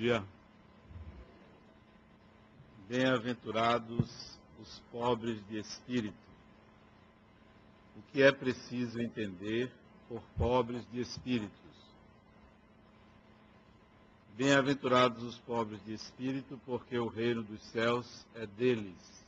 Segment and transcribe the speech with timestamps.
[0.00, 0.24] dia.
[2.88, 6.16] Bem-aventurados os pobres de espírito.
[7.98, 9.70] O que é preciso entender
[10.08, 11.52] por pobres de espíritos?
[14.38, 19.22] Bem-aventurados os pobres de espírito, porque o reino dos céus é deles.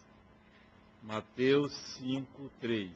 [1.02, 2.90] Mateus 5, 3.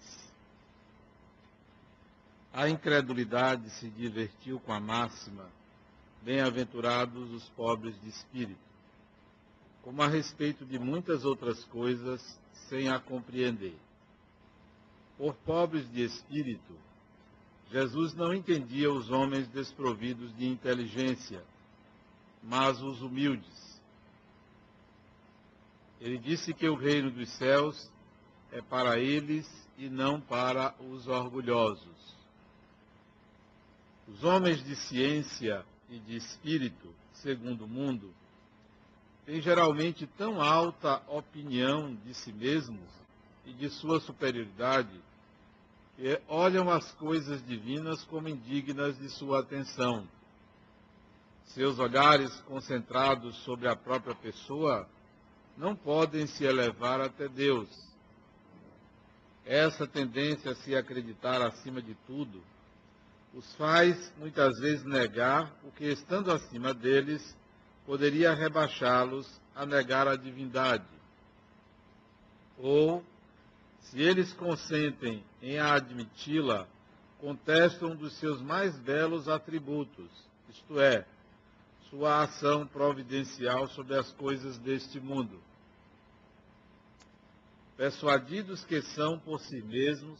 [2.55, 5.47] A incredulidade se divertiu com a máxima
[6.27, 8.59] Bem-aventurados os pobres de espírito,
[9.81, 12.21] como a respeito de muitas outras coisas,
[12.69, 13.77] sem a compreender.
[15.17, 16.75] Por pobres de espírito,
[17.71, 21.45] Jesus não entendia os homens desprovidos de inteligência,
[22.43, 23.81] mas os humildes.
[26.01, 27.89] Ele disse que o reino dos céus
[28.51, 32.17] é para eles e não para os orgulhosos.
[34.09, 38.13] Os homens de ciência e de espírito, segundo o mundo,
[39.25, 42.89] têm geralmente tão alta opinião de si mesmos
[43.45, 45.01] e de sua superioridade
[45.97, 50.07] que olham as coisas divinas como indignas de sua atenção.
[51.47, 54.87] Seus olhares concentrados sobre a própria pessoa
[55.57, 57.69] não podem se elevar até Deus.
[59.45, 62.43] Essa tendência a se acreditar acima de tudo
[63.37, 67.37] os faz muitas vezes negar o que, estando acima deles,
[67.85, 70.89] poderia rebaixá-los a negar a divindade.
[72.57, 73.05] Ou,
[73.83, 76.67] se eles consentem em admiti-la,
[77.21, 80.11] contestam dos seus mais belos atributos,
[80.49, 81.05] isto é,
[81.91, 85.39] sua ação providencial sobre as coisas deste mundo.
[87.77, 90.19] Persuadidos que são por si mesmos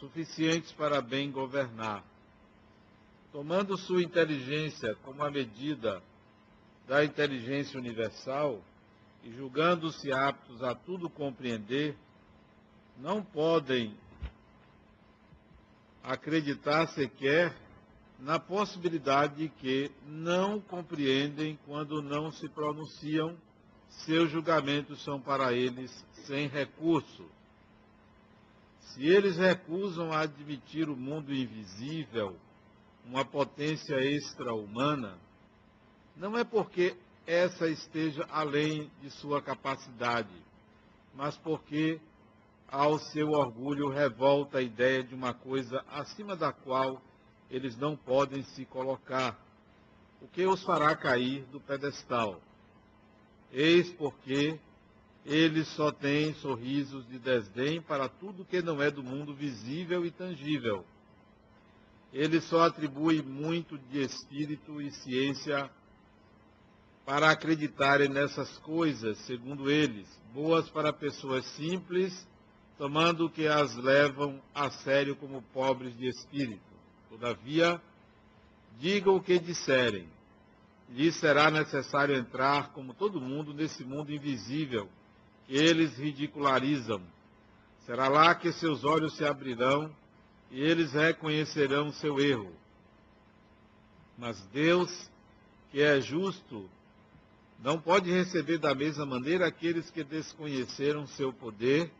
[0.00, 2.09] suficientes para bem governar
[3.32, 6.02] tomando sua inteligência como a medida
[6.86, 8.60] da inteligência universal
[9.22, 11.96] e julgando-se aptos a tudo compreender,
[12.98, 13.94] não podem
[16.02, 17.54] acreditar sequer
[18.18, 23.36] na possibilidade de que não compreendem quando não se pronunciam,
[23.88, 25.90] seus julgamentos são para eles
[26.26, 27.30] sem recurso.
[28.80, 32.36] Se eles recusam a admitir o mundo invisível,
[33.04, 35.18] uma potência extra-humana,
[36.16, 36.96] não é porque
[37.26, 40.34] essa esteja além de sua capacidade,
[41.14, 42.00] mas porque
[42.68, 47.00] ao seu orgulho revolta a ideia de uma coisa acima da qual
[47.50, 49.38] eles não podem se colocar,
[50.20, 52.40] o que os fará cair do pedestal.
[53.52, 54.58] Eis porque
[55.26, 60.10] eles só têm sorrisos de desdém para tudo que não é do mundo visível e
[60.10, 60.84] tangível
[62.12, 65.70] ele só atribui muito de espírito e ciência
[67.04, 72.26] para acreditarem nessas coisas, segundo eles, boas para pessoas simples,
[72.76, 76.60] tomando que as levam a sério como pobres de espírito.
[77.08, 77.80] Todavia,
[78.78, 80.08] digam o que disserem.
[80.88, 84.88] Lhes será necessário entrar, como todo mundo, nesse mundo invisível
[85.46, 87.00] que eles ridicularizam.
[87.86, 89.94] Será lá que seus olhos se abrirão
[90.50, 92.52] e eles reconhecerão seu erro.
[94.18, 95.10] Mas Deus,
[95.70, 96.68] que é justo,
[97.62, 101.90] não pode receber da mesma maneira aqueles que desconheceram seu poder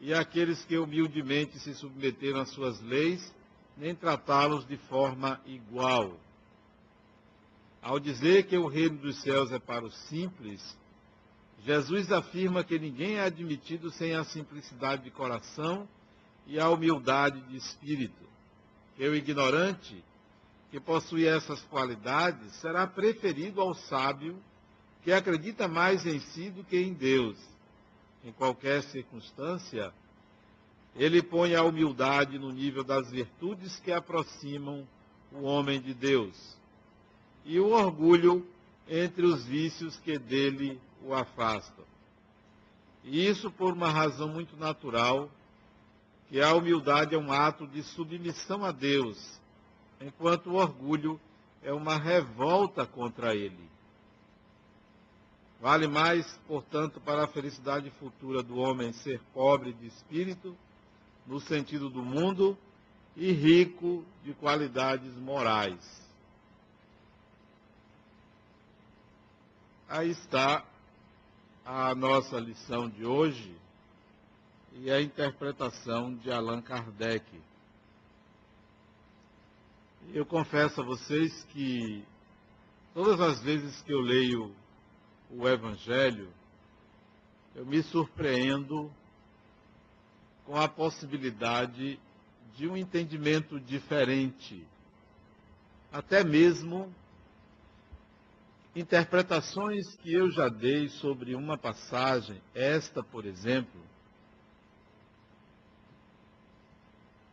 [0.00, 3.34] e aqueles que humildemente se submeteram às suas leis,
[3.76, 6.18] nem tratá-los de forma igual.
[7.82, 10.76] Ao dizer que o reino dos céus é para os simples,
[11.64, 15.88] Jesus afirma que ninguém é admitido sem a simplicidade de coração
[16.48, 18.26] e a humildade de espírito.
[18.98, 20.02] O ignorante,
[20.70, 24.36] que possui essas qualidades, será preferido ao sábio,
[25.04, 27.38] que acredita mais em si do que em Deus.
[28.24, 29.92] Em qualquer circunstância,
[30.96, 34.88] ele põe a humildade no nível das virtudes que aproximam
[35.30, 36.34] o homem de Deus,
[37.44, 38.44] e o orgulho
[38.88, 41.84] entre os vícios que dele o afastam.
[43.04, 45.30] E isso por uma razão muito natural,
[46.28, 49.40] que a humildade é um ato de submissão a Deus,
[50.00, 51.18] enquanto o orgulho
[51.62, 53.68] é uma revolta contra Ele.
[55.60, 60.56] Vale mais, portanto, para a felicidade futura do homem ser pobre de espírito,
[61.26, 62.56] no sentido do mundo,
[63.16, 66.06] e rico de qualidades morais.
[69.88, 70.64] Aí está
[71.64, 73.56] a nossa lição de hoje
[74.80, 77.24] e a interpretação de Allan Kardec.
[80.12, 82.04] Eu confesso a vocês que
[82.98, 84.52] Todas as vezes que eu leio
[85.30, 86.28] o Evangelho,
[87.54, 88.90] eu me surpreendo
[90.44, 91.96] com a possibilidade
[92.56, 94.66] de um entendimento diferente,
[95.92, 96.92] até mesmo
[98.74, 103.80] interpretações que eu já dei sobre uma passagem, esta, por exemplo.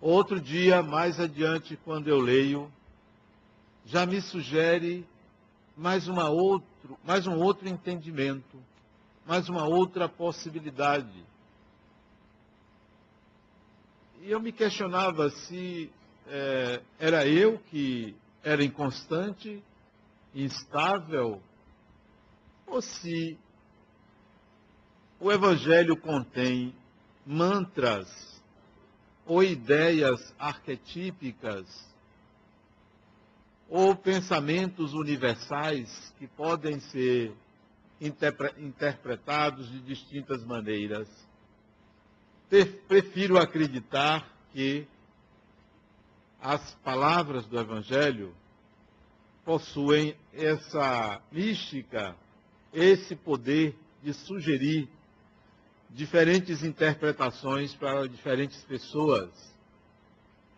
[0.07, 2.71] Outro dia, mais adiante, quando eu leio,
[3.87, 5.03] já me sugere
[5.75, 8.55] mais, uma outro, mais um outro entendimento,
[9.25, 11.25] mais uma outra possibilidade.
[14.21, 15.91] E eu me questionava se
[16.27, 19.59] é, era eu que era inconstante
[20.35, 21.41] instável,
[22.67, 23.39] ou se
[25.19, 26.75] o Evangelho contém
[27.25, 28.34] mantras
[29.25, 31.65] ou ideias arquetípicas
[33.67, 37.33] ou pensamentos universais que podem ser
[38.57, 41.07] interpretados de distintas maneiras.
[42.87, 44.87] Prefiro acreditar que
[46.39, 48.35] as palavras do Evangelho
[49.43, 52.15] possuem essa mística,
[52.71, 54.87] esse poder de sugerir
[55.95, 59.31] diferentes interpretações para diferentes pessoas.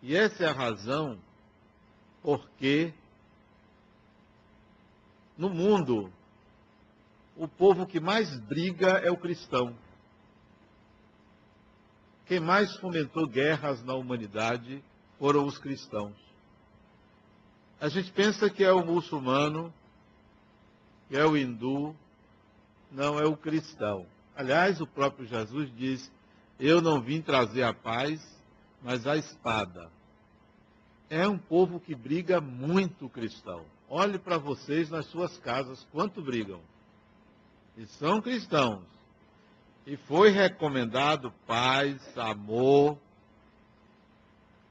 [0.02, 1.16] E essa é a razão
[2.20, 2.92] porque
[5.36, 6.12] no mundo
[7.36, 9.76] o povo que mais briga é o cristão.
[12.26, 14.82] Quem mais fomentou guerras na humanidade
[15.20, 16.16] foram os cristãos.
[17.80, 19.72] A gente pensa que é o muçulmano,
[21.08, 21.94] que é o hindu,
[22.90, 24.04] não é o cristão.
[24.38, 26.12] Aliás, o próprio Jesus diz:
[26.60, 28.24] Eu não vim trazer a paz,
[28.80, 29.90] mas a espada.
[31.10, 33.64] É um povo que briga muito cristão.
[33.88, 36.60] Olhe para vocês nas suas casas quanto brigam.
[37.76, 38.84] E são cristãos.
[39.84, 42.96] E foi recomendado paz, amor,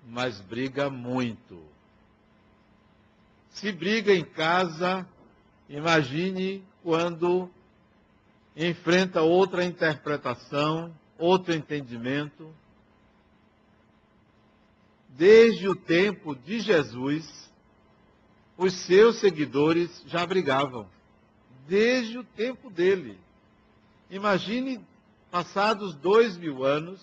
[0.08, 1.62] mas briga muito.
[3.50, 5.06] Se briga em casa,
[5.68, 7.50] imagine quando
[8.58, 12.52] enfrenta outra interpretação, outro entendimento.
[15.10, 17.50] Desde o tempo de Jesus,
[18.58, 20.90] os seus seguidores já brigavam.
[21.68, 23.20] Desde o tempo dele.
[24.10, 24.84] Imagine,
[25.30, 27.00] passados dois mil anos,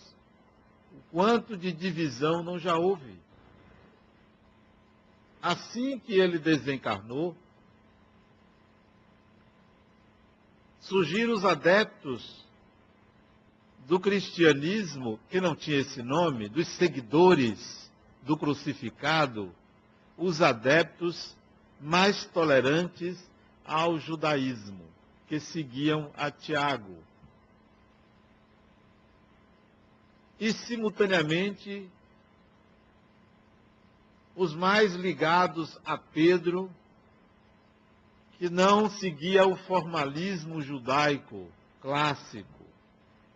[0.93, 3.25] o quanto de divisão não já houve
[5.45, 7.37] assim que ele desencarnou,
[10.85, 12.45] surgiram os adeptos
[13.87, 17.91] do cristianismo, que não tinha esse nome, dos seguidores
[18.23, 19.55] do crucificado,
[20.17, 21.37] os adeptos
[21.81, 23.19] mais tolerantes
[23.65, 24.85] ao judaísmo,
[25.27, 26.97] que seguiam a Tiago.
[30.39, 31.89] E, simultaneamente,
[34.37, 36.71] os mais ligados a Pedro,
[38.45, 41.51] que não seguia o formalismo judaico
[41.81, 42.67] clássico.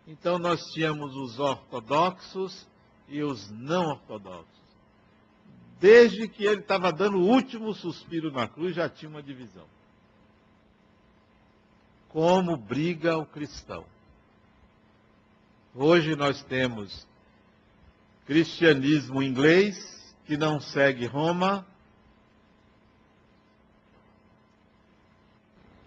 [0.06, 2.66] Então nós tínhamos os ortodoxos
[3.08, 4.60] e os não ortodoxos.
[5.80, 9.64] Desde que ele estava dando o último suspiro na cruz, já tinha uma divisão.
[12.10, 13.86] Como briga o cristão.
[15.74, 17.08] Hoje nós temos
[18.26, 21.66] cristianismo inglês, que não segue Roma,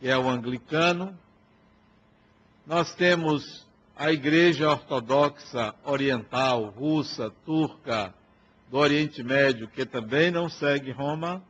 [0.01, 1.15] que é o anglicano.
[2.65, 3.63] Nós temos
[3.95, 8.11] a Igreja Ortodoxa Oriental, Russa, Turca,
[8.71, 11.43] do Oriente Médio, que também não segue Roma.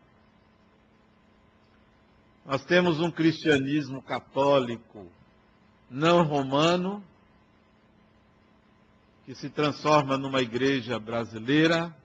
[2.46, 5.10] Nós temos um cristianismo católico
[5.90, 7.02] não romano,
[9.26, 11.96] que se transforma numa igreja brasileira.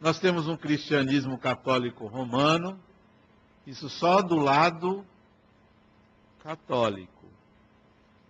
[0.00, 2.80] Nós temos um cristianismo católico romano,
[3.66, 5.04] isso só do lado
[6.42, 7.10] católico.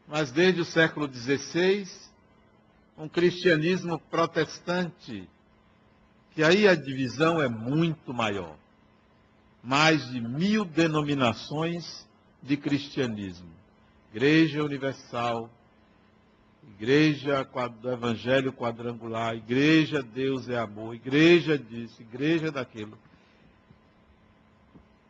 [0.06, 1.88] Mas desde o século XVI,
[2.98, 5.28] um cristianismo protestante,
[6.32, 8.56] que aí a divisão é muito maior.
[9.62, 12.06] Mais de mil denominações
[12.42, 13.48] de cristianismo.
[14.12, 15.48] Igreja Universal,
[16.62, 17.48] Igreja
[17.80, 22.98] do Evangelho Quadrangular, Igreja Deus é Amor, Igreja disso, Igreja daquilo.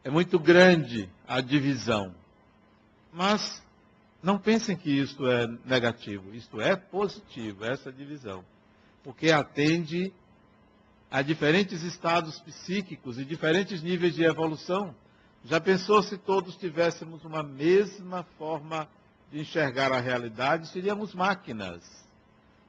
[0.04, 2.14] É muito grande a divisão.
[3.12, 3.62] Mas
[4.23, 8.44] não pensem que isto é negativo, isto é positivo, essa divisão.
[9.04, 10.12] Porque atende
[11.11, 14.94] a diferentes estados psíquicos e diferentes níveis de evolução.
[15.44, 18.88] Já pensou se todos tivéssemos uma mesma forma
[19.30, 20.68] de enxergar a realidade?
[20.68, 21.82] Seríamos máquinas.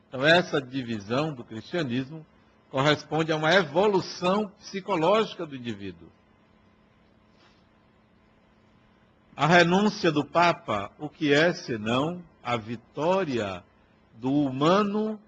[0.07, 2.25] Então, essa divisão do cristianismo
[2.69, 6.09] corresponde a uma evolução psicológica do indivíduo.
[9.35, 13.63] A renúncia do Papa, o que é senão a vitória
[14.13, 15.19] do humano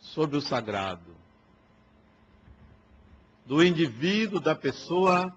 [0.00, 1.14] sobre o sagrado?
[3.44, 5.30] Do indivíduo, da pessoa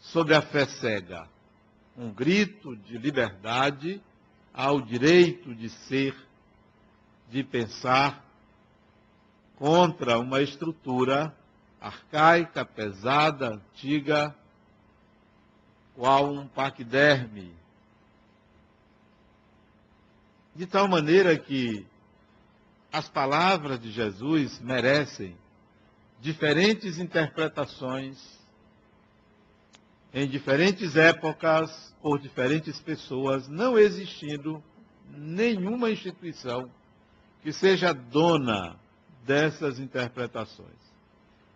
[0.00, 1.28] sobre a fé cega.
[1.96, 4.02] Um grito de liberdade
[4.52, 6.16] ao direito de ser,
[7.30, 8.24] de pensar,
[9.54, 11.32] contra uma estrutura
[11.80, 14.34] arcaica, pesada, antiga,
[15.94, 17.52] qual um paquiderme.
[20.54, 21.86] De tal maneira que
[22.92, 25.36] as palavras de Jesus merecem
[26.20, 28.40] diferentes interpretações
[30.12, 34.62] em diferentes épocas por diferentes pessoas, não existindo
[35.08, 36.70] nenhuma instituição
[37.42, 38.76] que seja dona
[39.24, 40.68] dessas interpretações,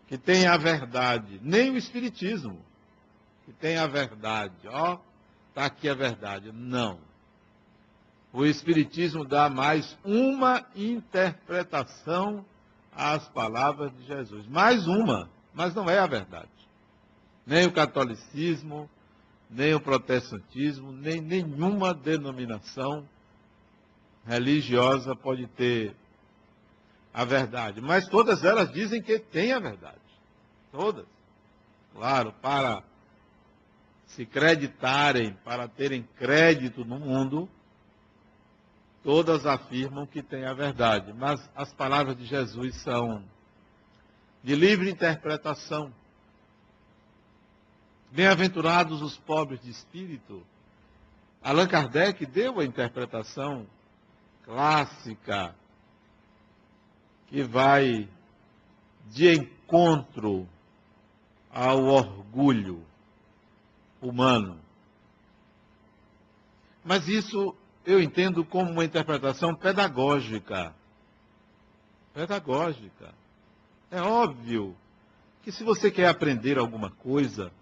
[0.08, 2.58] que tenha a verdade, nem o Espiritismo
[3.46, 4.52] que tem a verdade.
[4.66, 4.98] Ó,
[5.48, 6.50] está aqui a verdade.
[6.52, 6.98] Não.
[8.32, 12.44] O Espiritismo dá mais uma interpretação
[12.94, 14.46] às palavras de Jesus.
[14.48, 16.50] Mais uma, mas não é a verdade.
[17.46, 18.90] Nem o catolicismo,
[19.48, 23.08] nem o protestantismo, nem nenhuma denominação
[24.26, 25.94] religiosa pode ter
[27.14, 27.80] a verdade.
[27.80, 29.96] Mas todas elas dizem que tem a verdade.
[30.72, 31.06] Todas.
[31.94, 32.82] Claro, para
[34.06, 37.48] se creditarem para terem crédito no mundo,
[39.02, 41.12] todas afirmam que têm a verdade.
[41.12, 43.22] Mas as palavras de Jesus são
[44.42, 45.92] de livre interpretação.
[48.10, 50.46] Bem-aventurados os pobres de espírito.
[51.42, 53.66] Allan Kardec deu a interpretação
[54.44, 55.54] clássica
[57.26, 58.08] que vai
[59.06, 60.48] de encontro
[61.50, 62.84] ao orgulho
[64.06, 64.60] humano.
[66.84, 70.74] Mas isso eu entendo como uma interpretação pedagógica.
[72.14, 73.14] Pedagógica.
[73.90, 74.76] É óbvio
[75.42, 77.52] que se você quer aprender alguma coisa,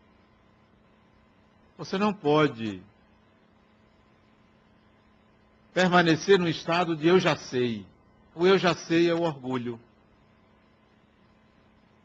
[1.77, 2.83] você não pode
[5.73, 7.85] permanecer no estado de eu já sei.
[8.35, 9.79] O eu já sei é o orgulho.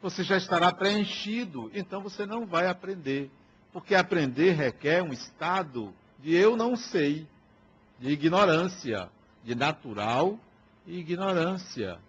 [0.01, 3.29] Você já estará preenchido, então você não vai aprender.
[3.71, 7.27] Porque aprender requer um estado de eu não sei,
[7.99, 9.09] de ignorância,
[9.43, 10.39] de natural
[10.87, 11.99] ignorância.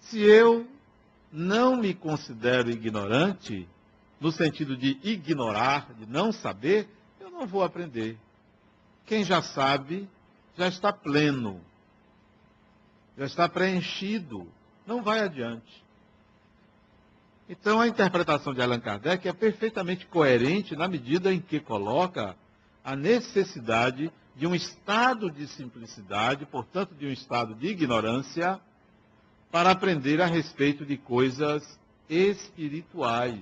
[0.00, 0.66] Se eu
[1.32, 3.68] não me considero ignorante,
[4.20, 6.88] no sentido de ignorar, de não saber,
[7.20, 8.16] eu não vou aprender.
[9.04, 10.08] Quem já sabe,
[10.56, 11.60] já está pleno,
[13.18, 14.46] já está preenchido,
[14.86, 15.84] não vai adiante.
[17.48, 22.36] Então, a interpretação de Allan Kardec é perfeitamente coerente na medida em que coloca
[22.84, 28.60] a necessidade de um estado de simplicidade, portanto, de um estado de ignorância,
[29.50, 31.78] para aprender a respeito de coisas
[32.10, 33.40] espirituais.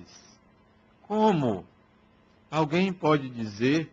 [1.07, 1.65] Como
[2.49, 3.91] alguém pode dizer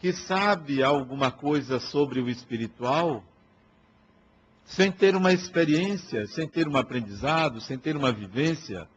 [0.00, 3.22] que sabe alguma coisa sobre o espiritual
[4.74, 8.88] sem ter uma experiência, sem ter um aprendizado, sem ter uma vivência.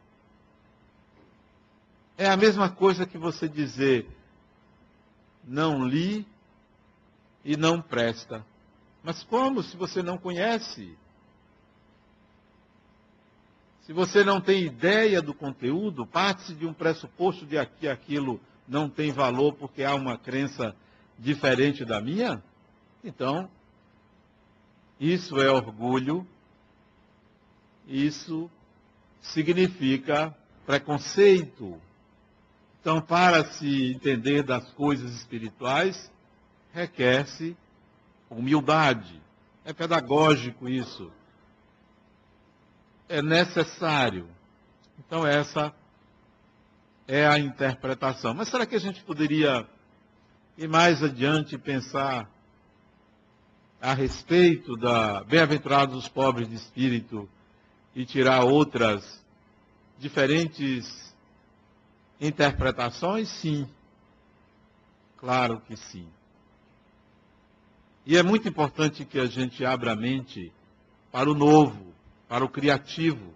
[2.16, 4.08] É a mesma coisa que você dizer,
[5.44, 6.26] não li
[7.44, 8.44] e não presta.
[9.02, 10.96] Mas como se você não conhece?
[13.82, 18.88] Se você não tem ideia do conteúdo, parte-se de um pressuposto de que aquilo não
[18.88, 20.74] tem valor porque há uma crença
[21.18, 22.42] diferente da minha,
[23.04, 23.48] então
[24.98, 26.26] isso é orgulho,
[27.86, 28.50] isso
[29.20, 30.34] significa
[30.64, 31.80] preconceito.
[32.80, 36.10] Então, para se entender das coisas espirituais,
[36.72, 37.56] requer-se
[38.30, 39.20] humildade.
[39.64, 41.10] É pedagógico isso.
[43.08, 44.28] É necessário.
[44.98, 45.74] Então, essa
[47.06, 48.34] é a interpretação.
[48.34, 49.66] Mas será que a gente poderia
[50.56, 52.30] ir mais adiante e pensar
[53.80, 57.28] a respeito da bem-aventurados os pobres de espírito
[57.94, 59.22] e tirar outras
[59.98, 61.14] diferentes
[62.20, 63.28] interpretações?
[63.28, 63.68] Sim.
[65.18, 66.08] Claro que sim.
[68.04, 70.52] E é muito importante que a gente abra a mente
[71.10, 71.92] para o novo,
[72.28, 73.34] para o criativo.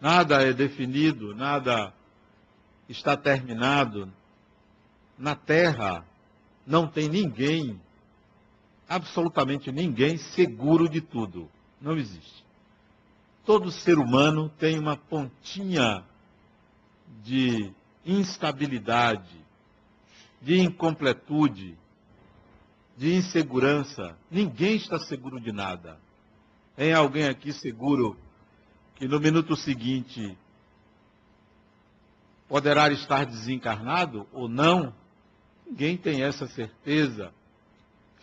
[0.00, 1.92] Nada é definido, nada
[2.88, 4.10] está terminado,
[5.18, 6.06] na terra
[6.64, 7.80] não tem ninguém,
[8.88, 11.48] absolutamente ninguém, seguro de tudo.
[11.80, 12.44] Não existe.
[13.44, 16.04] Todo ser humano tem uma pontinha
[17.22, 17.72] de
[18.04, 19.36] instabilidade,
[20.40, 21.76] de incompletude,
[22.96, 24.16] de insegurança.
[24.30, 25.98] Ninguém está seguro de nada.
[26.74, 28.16] Tem alguém aqui seguro
[28.96, 30.36] que no minuto seguinte
[32.48, 34.92] poderá estar desencarnado ou não?
[35.66, 37.32] Ninguém tem essa certeza.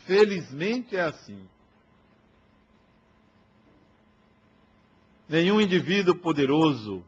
[0.05, 1.47] Felizmente é assim.
[5.27, 7.03] Nenhum indivíduo poderoso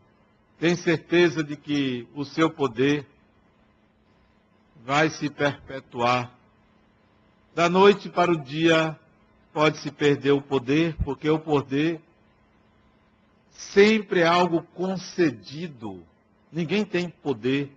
[0.60, 3.06] tem certeza de que o seu poder
[4.84, 6.36] vai se perpetuar.
[7.54, 9.00] Da noite para o dia
[9.54, 12.02] pode-se perder o poder, porque o poder
[13.52, 16.04] sempre é algo concedido.
[16.52, 17.72] Ninguém tem poder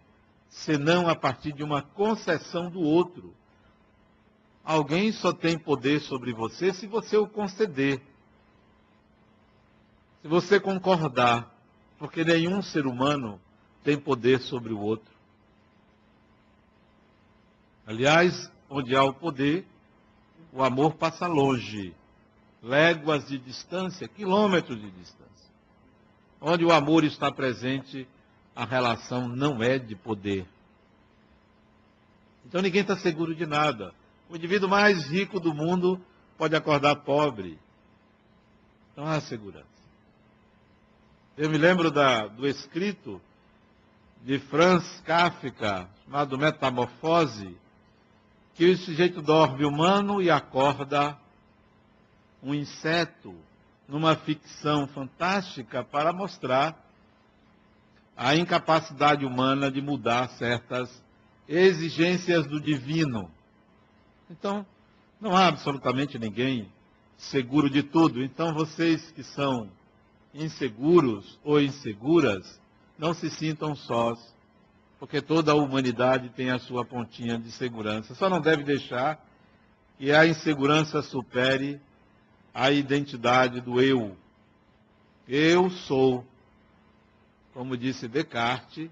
[0.48, 3.34] senão a partir de uma concessão do outro.
[4.64, 8.00] Alguém só tem poder sobre você se você o conceder.
[10.22, 11.52] Se você concordar,
[11.98, 13.40] porque nenhum ser humano
[13.82, 15.10] tem poder sobre o outro.
[17.86, 19.66] Aliás, onde há o poder,
[20.52, 21.94] o amor passa longe,
[22.62, 25.50] léguas de distância, quilômetros de distância.
[26.40, 28.06] Onde o amor está presente,
[28.54, 30.46] a relação não é de poder.
[32.46, 33.94] Então ninguém está seguro de nada.
[34.30, 36.00] O indivíduo mais rico do mundo
[36.38, 37.58] pode acordar pobre.
[38.96, 39.66] Não há segurança.
[41.36, 43.20] Eu me lembro da, do escrito
[44.22, 47.56] de Franz Kafka, chamado Metamorfose,
[48.54, 51.18] que o sujeito dorme humano e acorda
[52.40, 53.34] um inseto
[53.88, 56.78] numa ficção fantástica para mostrar
[58.16, 61.02] a incapacidade humana de mudar certas
[61.48, 63.28] exigências do divino.
[64.30, 64.64] Então,
[65.20, 66.70] não há absolutamente ninguém
[67.16, 68.22] seguro de tudo.
[68.22, 69.68] Então, vocês que são
[70.32, 72.60] inseguros ou inseguras,
[72.96, 74.18] não se sintam sós,
[75.00, 78.14] porque toda a humanidade tem a sua pontinha de segurança.
[78.14, 79.18] Só não deve deixar
[79.98, 81.80] que a insegurança supere
[82.54, 84.16] a identidade do eu.
[85.26, 86.24] Eu sou,
[87.52, 88.90] como disse Descartes,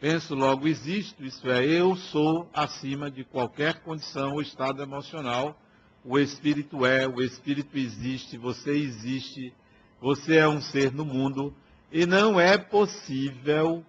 [0.00, 5.60] penso logo existo, isso é, eu sou acima de qualquer condição ou estado emocional.
[6.04, 9.52] O espírito é, o espírito existe, você existe
[10.00, 11.54] você é um ser no mundo
[11.90, 13.84] e não é possível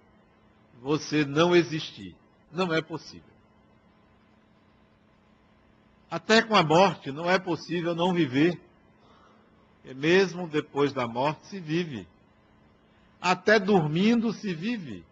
[0.81, 2.15] você não existir.
[2.51, 3.27] Não é possível.
[6.09, 8.59] Até com a morte não é possível não viver.
[9.83, 12.07] E mesmo depois da morte se vive.
[13.19, 15.05] Até dormindo se vive.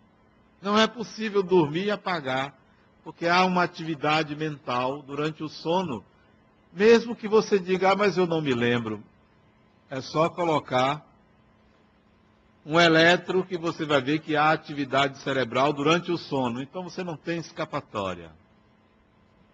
[0.65, 2.58] Não é possível dormir e apagar,
[3.04, 6.04] porque há uma atividade mental durante o sono.
[6.73, 9.04] Mesmo que você diga, ah, mas eu não me lembro
[9.91, 11.06] é só colocar
[12.65, 16.63] um eletro que você vai ver que há atividade cerebral durante o sono.
[16.63, 18.32] Então você não tem escapatória.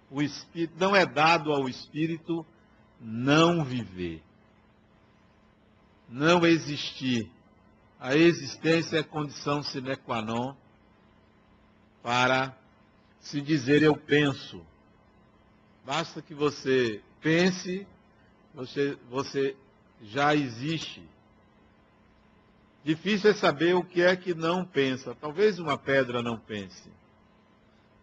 [0.09, 2.45] O espírito não é dado ao espírito
[3.01, 4.23] não viver.
[6.07, 7.29] Não existir.
[7.99, 10.55] A existência é condição sine qua non
[12.01, 12.55] para
[13.19, 14.65] se dizer eu penso.
[15.85, 17.87] Basta que você pense,
[18.53, 19.55] você, você
[20.03, 21.03] já existe.
[22.83, 25.15] Difícil é saber o que é que não pensa.
[25.15, 26.89] Talvez uma pedra não pense.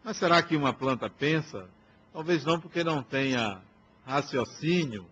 [0.05, 1.69] Mas será que uma planta pensa?
[2.13, 3.61] Talvez não, porque não tenha
[4.07, 5.05] raciocínio.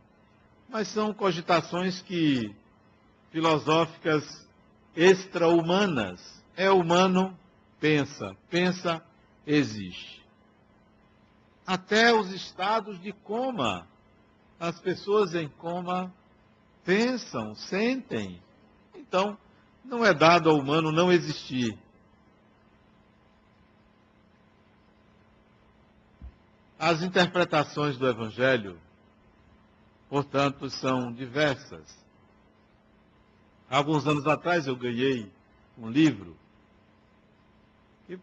[0.69, 2.55] Mas são cogitações que
[3.31, 4.47] filosóficas
[4.97, 6.21] extra-humanas.
[6.57, 7.37] É humano,
[7.81, 8.37] pensa.
[8.51, 9.03] Pensa,
[9.47, 10.25] existe.
[11.67, 13.87] Até os estados de coma.
[14.59, 16.13] As pessoas em coma
[16.85, 18.41] pensam, sentem.
[18.95, 19.37] Então,
[19.85, 21.77] não é dado ao humano não existir.
[26.79, 28.79] As interpretações do Evangelho,
[30.09, 31.85] portanto, são diversas.
[33.69, 35.31] Alguns anos atrás eu ganhei
[35.77, 36.37] um livro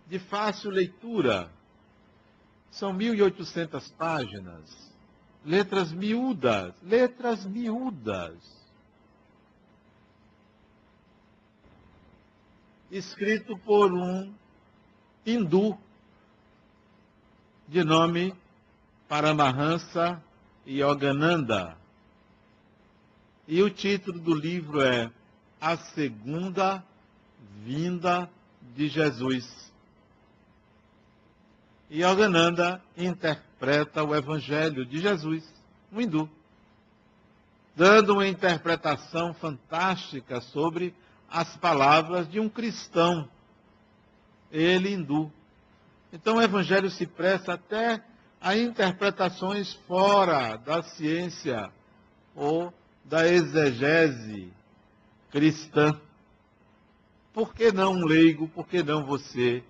[0.07, 1.49] de fácil leitura.
[2.71, 4.93] São 1.800 páginas
[5.45, 8.33] letras miúdas, letras miúdas.
[12.89, 14.33] Escrito por um
[15.25, 15.77] hindu
[17.67, 18.35] de nome
[19.09, 20.21] Paramahansa
[20.65, 21.77] Yogananda.
[23.47, 25.11] E o título do livro é
[25.59, 26.83] A Segunda
[27.65, 28.29] Vinda
[28.75, 29.72] de Jesus.
[31.93, 35.43] E Yogananda interpreta o Evangelho de Jesus,
[35.91, 36.27] um hindu,
[37.75, 40.95] dando uma interpretação fantástica sobre
[41.29, 43.29] as palavras de um cristão,
[44.51, 45.31] ele hindu.
[46.11, 48.03] Então o Evangelho se presta até
[48.41, 51.71] a interpretações fora da ciência
[52.33, 52.73] ou
[53.05, 54.51] da exegese
[55.29, 56.01] cristã.
[57.31, 58.47] Por que não um leigo?
[58.47, 59.63] Por que não você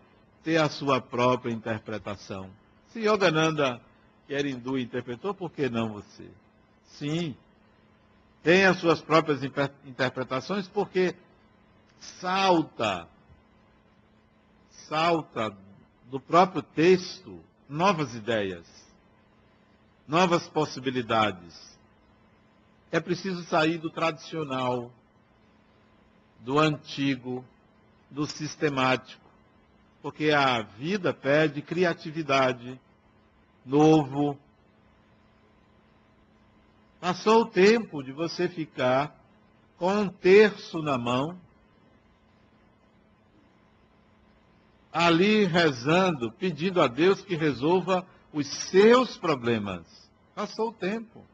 [0.44, 2.50] ter a sua própria interpretação?
[2.92, 3.82] Se Yogananda,
[4.30, 6.30] hindu, interpretou, por que não você?
[6.86, 7.36] Sim,
[8.44, 9.42] tem as suas próprias
[9.86, 11.16] interpretações, porque
[12.00, 13.08] salta,
[14.88, 15.56] salta
[16.12, 18.68] do próprio texto novas ideias,
[20.08, 21.74] novas possibilidades.
[22.92, 24.92] É preciso sair do tradicional,
[26.40, 27.44] do antigo,
[28.12, 29.23] do sistemático,
[30.04, 32.78] porque a vida pede criatividade,
[33.66, 34.38] novo.
[37.00, 39.18] Passou o tempo de você ficar
[39.78, 41.40] com um terço na mão,
[44.92, 49.86] ali rezando, pedindo a Deus que resolva os seus problemas.
[50.36, 51.26] Passou o tempo.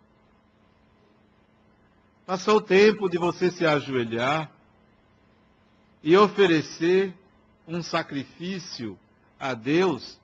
[2.24, 4.52] Passou o tempo de você se ajoelhar
[6.04, 7.19] e oferecer
[7.76, 8.98] um sacrifício
[9.40, 10.20] a Deus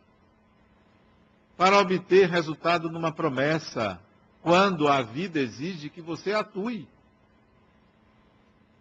[1.58, 4.00] para obter resultado numa promessa,
[4.42, 6.88] quando a vida exige que você atue,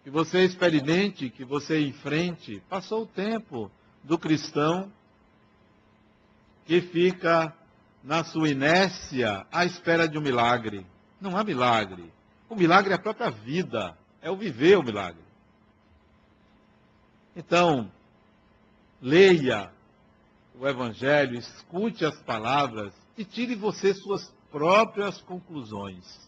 [0.02, 2.62] que você experimente, que você enfrente.
[2.68, 3.70] Passou o tempo
[4.02, 4.92] do cristão
[6.66, 7.54] que fica
[8.02, 10.86] na sua inércia à espera de um milagre.
[11.20, 12.12] Não há milagre.
[12.48, 15.22] O milagre é a própria vida, é o viver o milagre.
[17.34, 17.90] Então,
[19.04, 19.70] leia
[20.58, 26.26] o Evangelho, escute as palavras e tire você suas próprias conclusões.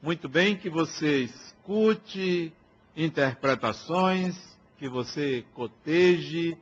[0.00, 2.52] Muito bem que você escute
[2.96, 4.38] interpretações,
[4.78, 6.56] que você coteje,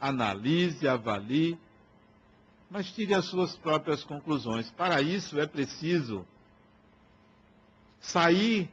[0.00, 1.56] analise, avalie,
[2.68, 4.68] mas tire as suas próprias conclusões.
[4.72, 6.26] Para isso é preciso
[8.00, 8.68] sair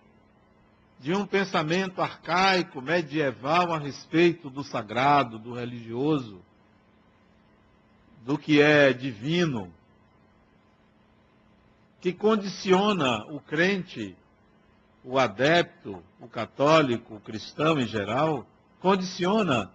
[1.00, 6.42] de um pensamento arcaico, medieval a respeito do sagrado, do religioso,
[8.26, 9.72] do que é divino,
[12.02, 14.16] que condiciona o crente,
[15.04, 18.46] o adepto, o católico, o cristão em geral,
[18.80, 19.72] condiciona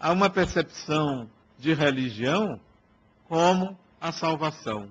[0.00, 2.60] a uma percepção de religião
[3.28, 4.90] como a salvação.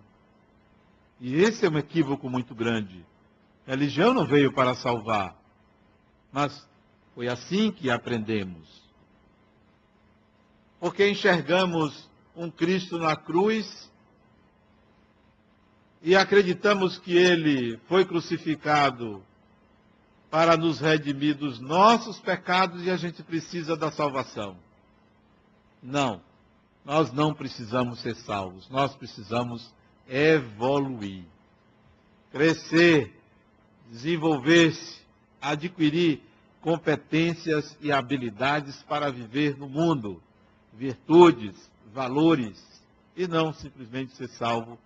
[1.20, 3.06] E esse é um equívoco muito grande.
[3.66, 5.36] Religião não veio para salvar,
[6.32, 6.68] mas
[7.16, 8.82] foi assim que aprendemos.
[10.80, 13.92] Porque enxergamos um Cristo na cruz
[16.02, 19.24] e acreditamos que ele foi crucificado
[20.30, 24.58] para nos redimir dos nossos pecados e a gente precisa da salvação.
[25.82, 26.22] Não,
[26.86, 29.74] nós não precisamos ser salvos, nós precisamos
[30.08, 31.24] evoluir,
[32.32, 33.14] crescer,
[33.90, 34.97] desenvolver-se,
[35.52, 36.22] adquirir
[36.62, 40.22] competências e habilidades para viver no mundo,
[40.74, 41.56] virtudes,
[41.94, 42.62] valores,
[43.16, 44.78] e não simplesmente ser salvo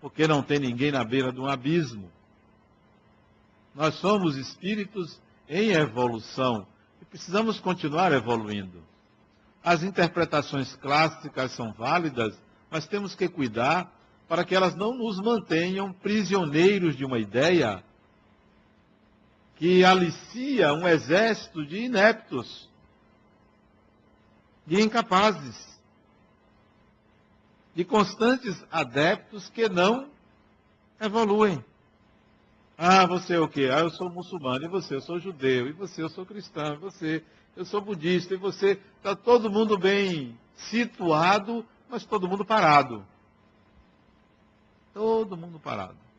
[0.00, 2.10] porque não tem ninguém na beira de um abismo.
[3.74, 6.66] Nós somos espíritos em evolução
[7.02, 8.82] e precisamos continuar evoluindo.
[9.62, 12.34] As interpretações clássicas são válidas,
[12.70, 13.92] mas temos que cuidar
[14.26, 17.84] para que elas não nos mantenham prisioneiros de uma ideia
[19.60, 22.66] que alicia um exército de ineptos,
[24.66, 25.78] de incapazes,
[27.74, 30.08] de constantes adeptos que não
[30.98, 31.62] evoluem.
[32.78, 33.68] Ah, você é o quê?
[33.70, 36.78] Ah, eu sou muçulmano, e você, eu sou judeu, e você, eu sou cristão, e
[36.78, 37.22] você,
[37.54, 43.06] eu sou budista, e você, está todo mundo bem situado, mas todo mundo parado.
[44.94, 46.09] Todo mundo parado.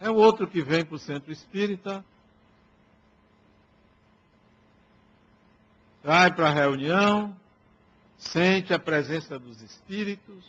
[0.00, 2.04] É o outro que vem para o centro espírita,
[6.02, 7.36] vai para a reunião,
[8.16, 10.44] sente a presença dos espíritos,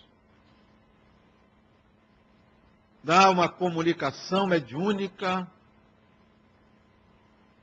[3.03, 5.47] dá uma comunicação mediúnica,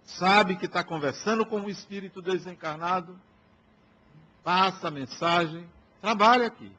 [0.04, 3.18] sabe que está conversando com um espírito desencarnado,
[4.42, 5.68] passa a mensagem,
[6.00, 6.72] trabalha aqui.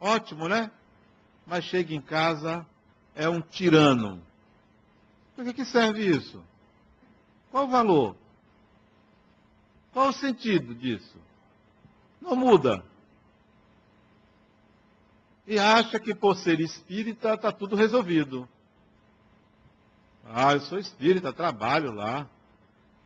[0.00, 0.70] Ótimo, né?
[1.46, 2.66] Mas chega em casa,
[3.16, 4.22] é um tirano.
[5.34, 6.42] Para que serve isso?
[7.50, 8.14] Qual o valor?
[9.92, 11.16] Qual o sentido disso?
[12.20, 12.84] Não muda.
[15.46, 18.46] E acha que por ser espírita está tudo resolvido.
[20.24, 22.28] Ah, eu sou espírita, trabalho lá.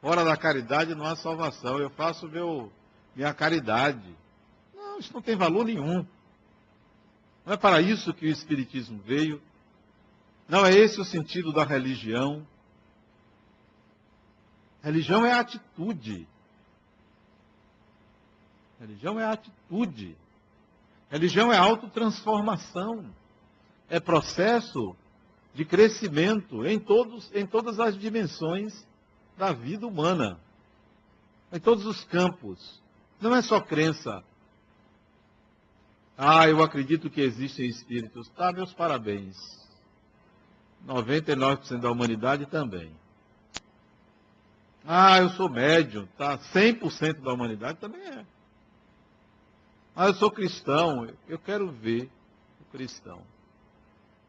[0.00, 1.78] Fora da caridade não há salvação.
[1.78, 2.72] Eu faço meu,
[3.14, 4.16] minha caridade.
[4.74, 6.04] Não, isso não tem valor nenhum.
[7.44, 9.40] Não é para isso que o Espiritismo veio.
[10.50, 12.44] Não é esse o sentido da religião.
[14.82, 16.26] Religião é atitude.
[18.80, 20.16] Religião é atitude.
[21.08, 23.14] Religião é autotransformação.
[23.88, 24.96] É processo
[25.54, 28.84] de crescimento em, todos, em todas as dimensões
[29.38, 30.36] da vida humana.
[31.52, 32.82] Em todos os campos.
[33.20, 34.24] Não é só crença.
[36.18, 38.28] Ah, eu acredito que existem espíritos.
[38.30, 39.59] Tá, meus parabéns.
[40.86, 42.90] 99% da humanidade também.
[44.84, 46.06] Ah, eu sou médium.
[46.16, 48.24] Tá, 100% da humanidade também é.
[49.94, 51.08] Ah, eu sou cristão.
[51.28, 52.10] Eu quero ver
[52.60, 53.22] o cristão.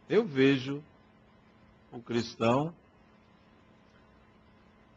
[0.10, 0.84] Eu vejo
[1.92, 2.74] o cristão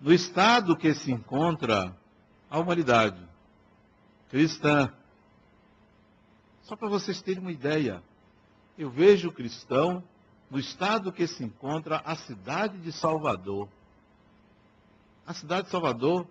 [0.00, 1.96] no estado que se encontra
[2.50, 3.22] a humanidade
[4.28, 4.92] cristã.
[6.62, 8.02] Só para vocês terem uma ideia,
[8.76, 10.02] eu vejo o cristão
[10.54, 13.68] no estado que se encontra a cidade de Salvador.
[15.26, 16.24] A cidade de Salvador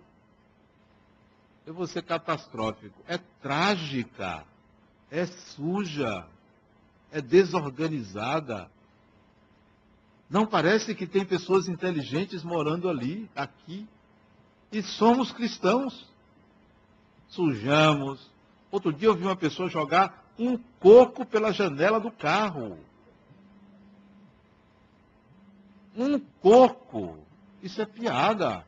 [1.66, 2.98] eu vou ser catastrófico.
[3.06, 4.42] É trágica,
[5.10, 6.26] é suja,
[7.12, 8.70] é desorganizada.
[10.30, 13.86] Não parece que tem pessoas inteligentes morando ali, aqui.
[14.72, 16.08] E somos cristãos.
[17.28, 18.30] Sujamos.
[18.70, 22.78] Outro dia eu vi uma pessoa jogar um coco pela janela do carro.
[25.96, 27.18] Um coco.
[27.62, 28.64] Isso é piada.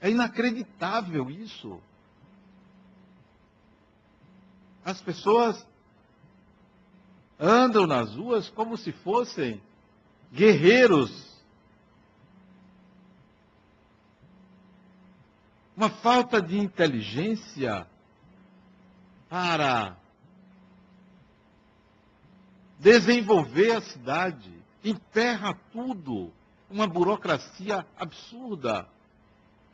[0.00, 1.80] É inacreditável isso.
[4.84, 5.66] As pessoas
[7.38, 9.60] andam nas ruas como se fossem
[10.32, 11.26] guerreiros.
[15.76, 17.86] Uma falta de inteligência
[19.28, 19.96] para
[22.78, 26.32] desenvolver a cidade, emperra tudo,
[26.70, 28.88] uma burocracia absurda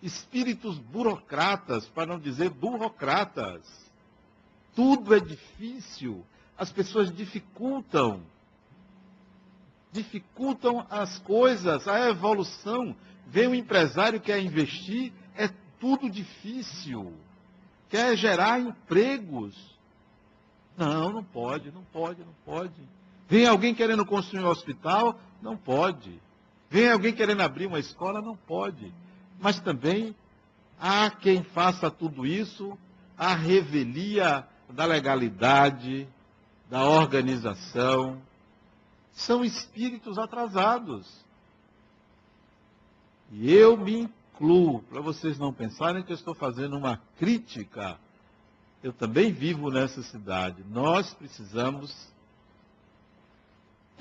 [0.03, 3.63] espíritos burocratas, para não dizer burocratas.
[4.75, 6.25] Tudo é difícil,
[6.59, 8.23] as pessoas dificultam.
[9.93, 12.97] Dificultam as coisas, a evolução.
[13.27, 17.13] Vem um empresário que quer investir, é tudo difícil.
[17.89, 19.55] Quer gerar empregos.
[20.77, 22.73] Não, não pode, não pode, não pode.
[23.33, 26.21] Vem alguém querendo construir um hospital, não pode.
[26.69, 28.93] Vem alguém querendo abrir uma escola, não pode
[29.43, 30.15] mas também
[30.81, 32.79] há quem faça tudo isso
[33.19, 36.09] à revelia da legalidade,
[36.71, 38.23] da organização.
[39.13, 41.13] São espíritos atrasados.
[43.33, 47.99] E eu me incluo, para vocês não pensarem que eu estou fazendo uma crítica.
[48.81, 50.65] Eu também vivo nessa cidade.
[50.71, 52.12] Nós precisamos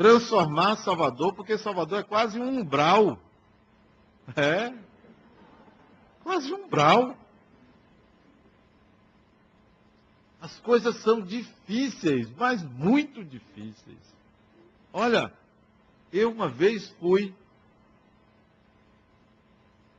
[0.01, 3.19] transformar Salvador, porque Salvador é quase um umbral.
[4.35, 4.73] É,
[6.23, 7.15] quase umbral.
[10.41, 14.15] As coisas são difíceis, mas muito difíceis.
[14.91, 15.31] Olha,
[16.11, 17.35] eu uma vez fui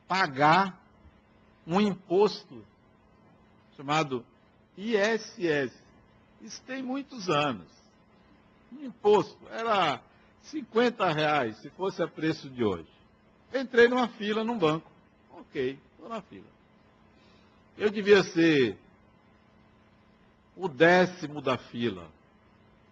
[0.08, 0.80] pagar
[1.64, 2.64] um imposto
[3.76, 4.26] chamado
[4.76, 5.72] ISS.
[6.40, 7.81] Isso tem muitos anos.
[8.80, 10.00] Imposto era
[10.42, 12.88] 50 reais, se fosse a preço de hoje.
[13.54, 14.90] Entrei numa fila num banco.
[15.30, 15.78] Ok.
[15.92, 16.46] Estou na fila.
[17.76, 18.78] Eu devia ser
[20.56, 22.08] o décimo da fila.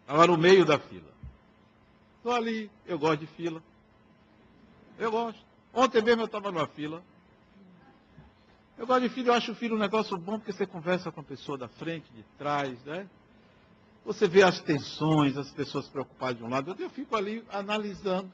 [0.03, 1.11] Estava no meio da fila.
[2.17, 3.63] Estou ali, eu gosto de fila.
[4.99, 5.41] Eu gosto.
[5.73, 7.03] Ontem mesmo eu estava numa fila.
[8.77, 11.21] Eu gosto de fila, eu acho o filho um negócio bom porque você conversa com
[11.21, 13.09] a pessoa da frente, de trás, né?
[14.11, 16.75] Você vê as tensões, as pessoas preocupadas de um lado.
[16.77, 18.29] Eu fico ali analisando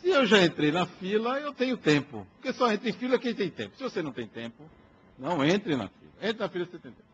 [0.00, 2.26] se eu já entrei na fila, eu tenho tempo.
[2.34, 3.76] Porque só entra em fila quem tem tempo.
[3.76, 4.68] Se você não tem tempo,
[5.16, 6.12] não entre na fila.
[6.20, 7.08] Entre na fila se você tem tempo.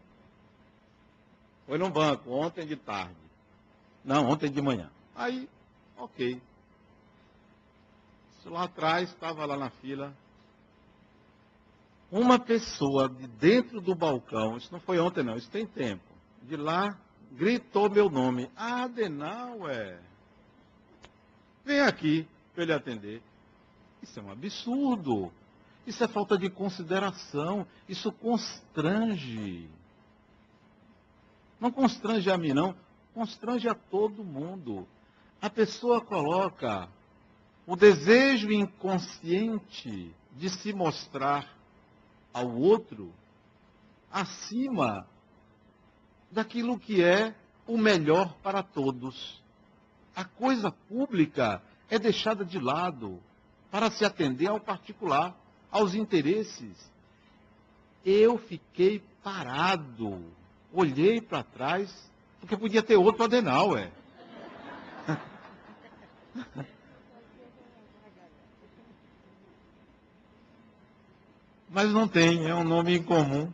[1.66, 3.20] Foi num banco, ontem de tarde.
[4.02, 4.90] Não, ontem de manhã.
[5.14, 5.46] Aí,
[5.98, 6.40] ok.
[8.38, 10.16] Isso lá atrás, estava lá na fila.
[12.10, 16.11] Uma pessoa de dentro do balcão, isso não foi ontem não, isso tem tempo.
[16.42, 16.98] De lá,
[17.32, 18.50] gritou meu nome.
[18.56, 20.00] Adenauer.
[21.64, 23.22] Vem aqui para ele atender.
[24.02, 25.32] Isso é um absurdo.
[25.86, 27.66] Isso é falta de consideração.
[27.88, 29.68] Isso constrange.
[31.60, 32.74] Não constrange a mim, não.
[33.14, 34.86] Constrange a todo mundo.
[35.40, 36.88] A pessoa coloca
[37.66, 41.48] o desejo inconsciente de se mostrar
[42.32, 43.12] ao outro
[44.10, 45.06] acima
[46.32, 47.34] daquilo que é
[47.66, 49.42] o melhor para todos.
[50.16, 53.20] A coisa pública é deixada de lado
[53.70, 55.34] para se atender ao particular,
[55.70, 56.90] aos interesses.
[58.04, 60.24] Eu fiquei parado,
[60.72, 63.92] olhei para trás, porque podia ter outro Adenauer.
[71.70, 73.50] Mas não tem, é um nome incomum.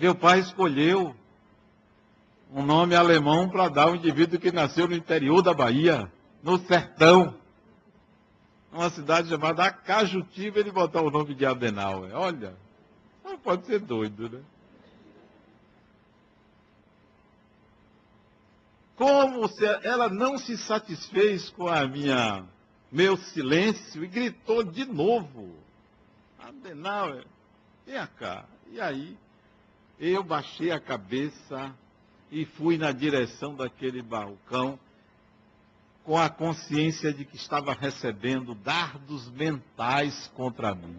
[0.00, 1.14] Meu pai escolheu
[2.50, 6.10] um nome alemão para dar ao indivíduo que nasceu no interior da Bahia,
[6.42, 7.34] no sertão.
[8.72, 12.16] Uma cidade chamada Acajutiba, ele botou o nome de Adenauer.
[12.16, 12.56] Olha,
[13.22, 14.40] não pode ser doido, né?
[18.96, 22.42] Como se ela não se satisfez com a minha
[22.90, 25.54] meu silêncio e gritou de novo.
[26.38, 27.26] Adenauer,
[27.84, 28.46] vem cá.
[28.72, 29.18] E aí,
[30.00, 31.76] eu baixei a cabeça
[32.30, 34.78] e fui na direção daquele balcão
[36.02, 40.98] com a consciência de que estava recebendo dardos mentais contra mim.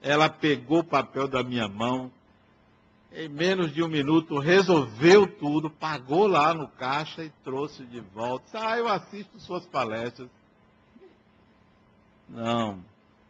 [0.00, 2.12] Ela pegou o papel da minha mão,
[3.12, 8.46] em menos de um minuto resolveu tudo, pagou lá no caixa e trouxe de volta.
[8.54, 10.28] Ah, eu assisto suas palestras.
[12.28, 12.84] Não,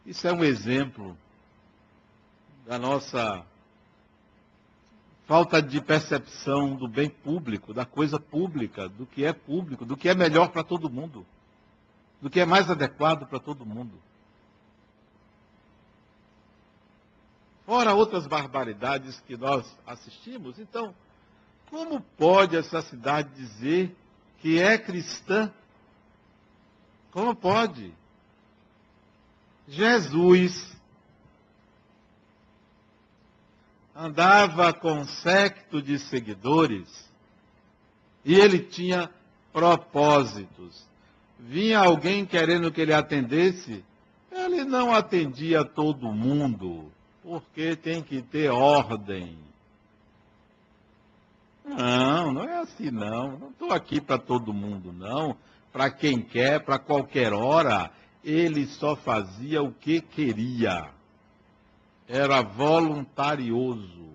[0.05, 1.17] isso é um exemplo
[2.67, 3.45] da nossa
[5.25, 10.09] falta de percepção do bem público, da coisa pública, do que é público, do que
[10.09, 11.25] é melhor para todo mundo,
[12.21, 13.97] do que é mais adequado para todo mundo.
[17.65, 20.93] Fora outras barbaridades que nós assistimos, então,
[21.69, 23.95] como pode essa cidade dizer
[24.39, 25.51] que é cristã?
[27.11, 27.93] Como pode?
[29.67, 30.76] Jesus
[33.97, 37.09] andava com um secto de seguidores
[38.23, 39.09] e ele tinha
[39.51, 40.85] propósitos.
[41.39, 43.83] Vinha alguém querendo que ele atendesse,
[44.31, 46.91] ele não atendia todo mundo
[47.23, 49.37] porque tem que ter ordem.
[51.65, 53.37] Não, não é assim não.
[53.37, 55.35] Não estou aqui para todo mundo, não.
[55.73, 57.91] Para quem quer, para qualquer hora.
[58.23, 60.96] Ele só fazia o que queria.
[62.07, 64.07] Era voluntarioso.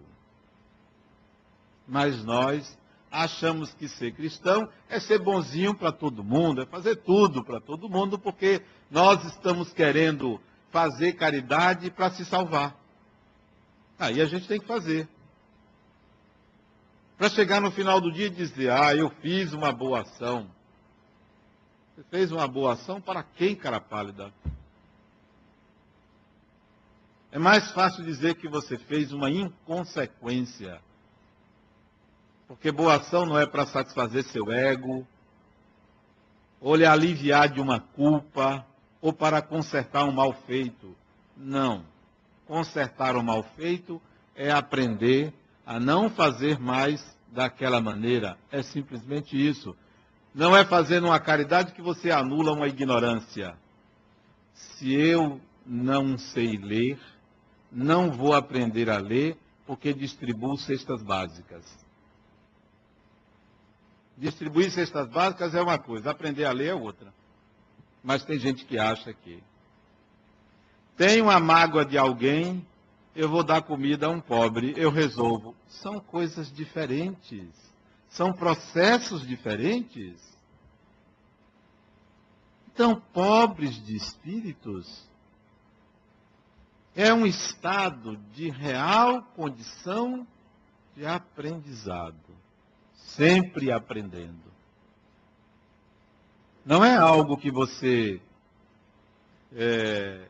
[1.86, 2.78] Mas nós
[3.10, 7.88] achamos que ser cristão é ser bonzinho para todo mundo, é fazer tudo para todo
[7.88, 12.74] mundo, porque nós estamos querendo fazer caridade para se salvar.
[13.98, 15.06] Aí a gente tem que fazer.
[17.18, 20.50] Para chegar no final do dia e dizer, ah, eu fiz uma boa ação.
[21.94, 24.32] Você fez uma boa ação para quem, cara pálida?
[27.32, 30.78] É mais fácil dizer que você fez uma inconsequência.
[32.46, 35.06] Porque boa ação não é para satisfazer seu ego,
[36.60, 38.66] ou lhe aliviar de uma culpa,
[39.00, 40.94] ou para consertar um mal feito.
[41.34, 41.86] Não.
[42.46, 44.00] Consertar o mal feito
[44.36, 45.32] é aprender
[45.64, 48.36] a não fazer mais daquela maneira.
[48.50, 49.74] É simplesmente isso.
[50.34, 53.56] Não é fazendo uma caridade que você anula uma ignorância.
[54.52, 57.00] Se eu não sei ler,
[57.72, 61.64] não vou aprender a ler porque distribuo cestas básicas.
[64.16, 67.12] Distribuir cestas básicas é uma coisa, aprender a ler é outra.
[68.04, 69.42] Mas tem gente que acha que
[70.96, 72.66] tenho a mágoa de alguém,
[73.16, 75.56] eu vou dar comida a um pobre, eu resolvo.
[75.68, 77.48] São coisas diferentes.
[78.10, 80.20] São processos diferentes.
[82.72, 85.10] Então, pobres de espíritos
[86.94, 90.26] é um estado de real condição
[90.94, 92.16] de aprendizado,
[92.94, 94.52] sempre aprendendo.
[96.64, 98.20] Não é algo que você
[99.54, 100.26] é,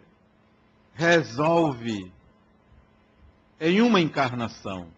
[0.95, 2.11] resolve
[3.61, 4.89] em uma encarnação.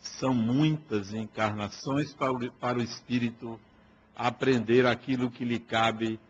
[0.00, 3.58] São muitas encarnações para o, para o espírito
[4.16, 6.20] aprender aquilo que lhe cabe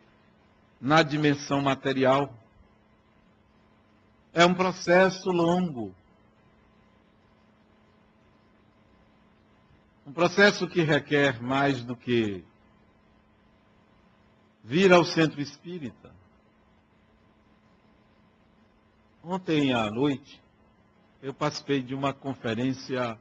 [0.80, 2.32] na dimensão material.
[4.32, 5.94] É um processo longo.
[10.06, 12.44] Um processo que requer mais do que
[14.62, 16.14] vir ao centro espírita.
[19.22, 20.40] Ontem à noite,
[21.22, 23.18] eu participei de uma conferência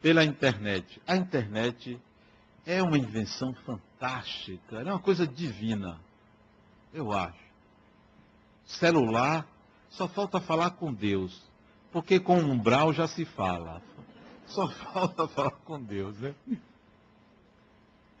[0.00, 1.00] pela internet.
[1.06, 2.00] A internet
[2.66, 6.00] é uma invenção fantástica, é uma coisa divina,
[6.92, 7.38] eu acho.
[8.66, 9.46] Celular,
[9.90, 11.42] só falta falar com Deus,
[11.92, 13.82] porque com o umbral já se fala.
[14.46, 16.34] Só falta falar com Deus, né?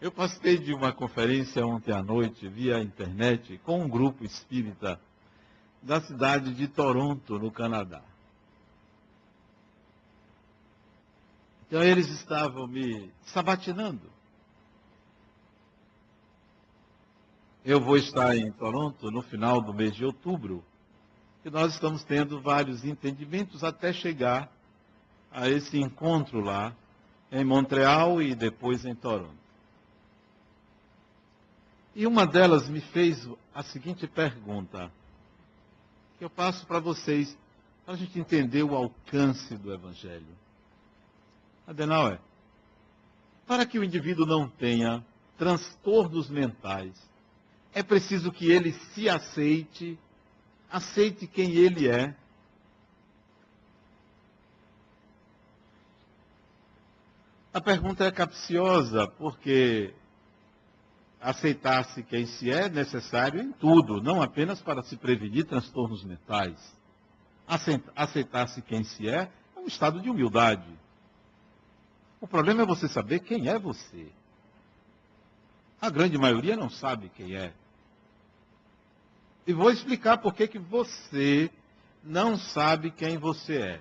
[0.00, 5.00] Eu participei de uma conferência ontem à noite, via internet, com um grupo espírita
[5.82, 8.02] da cidade de Toronto, no Canadá.
[11.66, 14.10] Então eles estavam me sabatinando.
[17.64, 20.64] Eu vou estar em Toronto no final do mês de outubro,
[21.44, 24.50] e nós estamos tendo vários entendimentos até chegar
[25.30, 26.74] a esse encontro lá
[27.30, 29.40] em Montreal e depois em Toronto.
[31.94, 34.90] E uma delas me fez a seguinte pergunta,
[36.18, 37.36] que eu passo para vocês,
[37.84, 40.38] para a gente entender o alcance do Evangelho.
[41.66, 42.20] Adenauer,
[43.46, 45.04] para que o indivíduo não tenha
[45.38, 46.94] transtornos mentais,
[47.72, 49.98] é preciso que ele se aceite,
[50.70, 52.14] aceite quem ele é.
[57.52, 59.92] A pergunta é capciosa, porque
[61.20, 66.58] aceitar-se quem se é necessário em tudo, não apenas para se prevenir transtornos mentais.
[67.96, 70.78] Aceitar-se quem se é é um estado de humildade.
[72.20, 74.12] O problema é você saber quem é você.
[75.80, 77.52] A grande maioria não sabe quem é.
[79.46, 81.50] E vou explicar por que, que você
[82.02, 83.80] não sabe quem você é.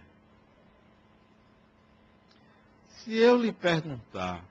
[2.89, 4.43] Se eu lhe perguntar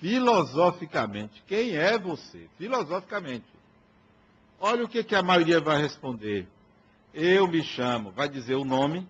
[0.00, 1.42] filosoficamente.
[1.46, 2.48] Quem é você?
[2.56, 3.46] Filosoficamente.
[4.58, 6.48] Olha o que, que a maioria vai responder.
[7.12, 9.06] Eu me chamo, vai dizer o nome,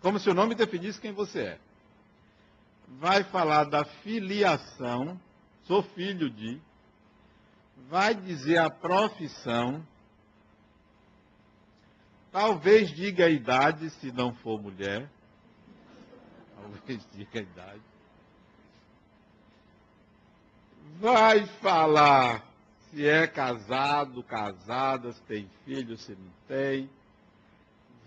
[0.00, 1.58] como se o nome definisse quem você é.
[2.98, 5.20] Vai falar da filiação,
[5.64, 6.60] sou filho de.
[7.88, 9.86] Vai dizer a profissão.
[12.32, 15.08] Talvez diga a idade, se não for mulher.
[16.56, 17.92] Talvez diga a idade
[21.02, 22.46] vai falar
[22.90, 26.88] se é casado, casada, se tem filho, se não tem.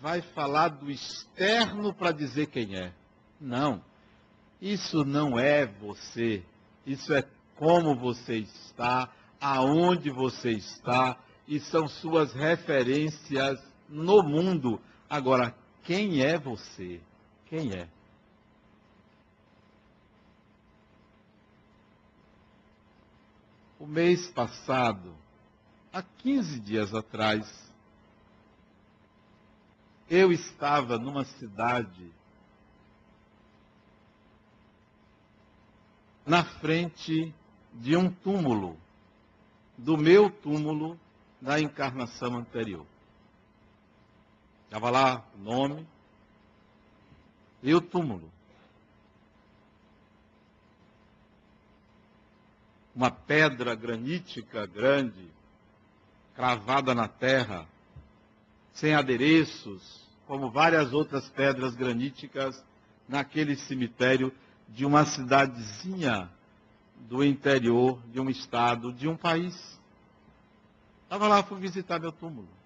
[0.02, 2.94] Vai falar do externo para dizer quem é.
[3.40, 3.84] Não.
[4.62, 6.42] Isso não é você.
[6.86, 7.26] Isso é
[7.58, 9.10] como você está,
[9.42, 13.60] aonde você está, e são suas referências
[13.90, 14.80] no mundo.
[15.10, 17.02] Agora, quem é você?
[17.48, 17.88] Quem é?
[23.86, 25.16] o mês passado,
[25.94, 27.46] há 15 dias atrás,
[30.10, 32.12] eu estava numa cidade
[36.26, 37.32] na frente
[37.76, 38.76] de um túmulo,
[39.78, 41.00] do meu túmulo
[41.40, 42.88] da encarnação anterior.
[44.76, 45.88] Estava lá o nome
[47.64, 48.30] e o túmulo.
[52.94, 55.30] uma pedra granítica grande,
[56.36, 57.66] cravada na terra,
[58.74, 62.62] sem adereços, como várias outras pedras graníticas
[63.08, 64.30] naquele cemitério
[64.68, 66.30] de uma cidadezinha
[67.08, 69.80] do interior de um estado, de um país.
[71.04, 72.65] Estava lá, fui visitar meu túmulo.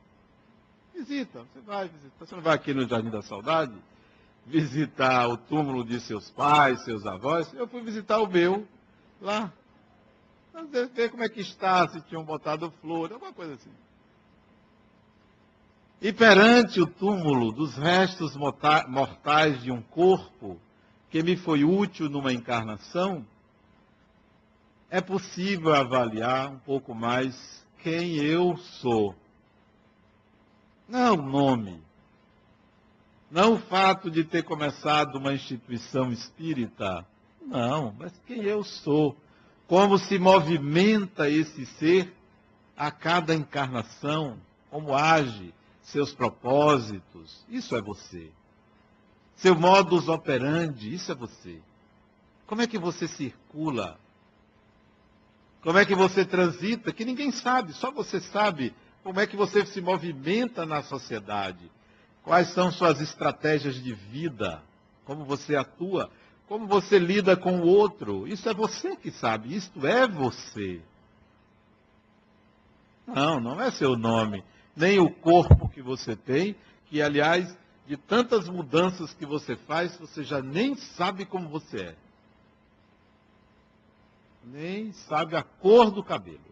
[1.00, 2.26] Visita, você vai visitar.
[2.26, 3.74] Você não vai aqui no Jardim da Saudade
[4.46, 7.54] visitar o túmulo de seus pais, seus avós?
[7.54, 8.68] Eu fui visitar o meu
[9.22, 9.52] lá.
[10.94, 13.72] Ver como é que está, se tinham botado flor, alguma coisa assim.
[16.02, 20.60] E perante o túmulo dos restos mortais de um corpo
[21.10, 23.26] que me foi útil numa encarnação,
[24.90, 29.16] é possível avaliar um pouco mais quem eu sou.
[30.90, 31.80] Não o nome.
[33.30, 37.06] Não o fato de ter começado uma instituição espírita.
[37.42, 39.16] Não, mas quem eu sou
[39.68, 42.12] como se movimenta esse ser
[42.76, 44.40] a cada encarnação,
[44.72, 48.32] como age, seus propósitos, isso é você.
[49.36, 51.62] Seu modus operandi, isso é você.
[52.48, 54.00] Como é que você circula?
[55.62, 56.92] Como é que você transita?
[56.92, 58.74] Que ninguém sabe, só você sabe
[59.04, 61.72] como é que você se movimenta na sociedade.
[62.24, 64.62] Quais são suas estratégias de vida?
[65.06, 66.12] Como você atua?
[66.48, 70.82] Como você lida com o outro, isso é você que sabe, isto é você.
[73.06, 74.44] Não, não é seu nome,
[74.76, 76.56] nem o corpo que você tem,
[76.88, 77.56] que aliás,
[77.88, 81.96] de tantas mudanças que você faz, você já nem sabe como você é.
[84.44, 86.49] Nem sabe a cor do cabelo.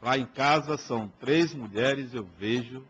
[0.00, 2.84] Lá em casa são três mulheres, eu vejo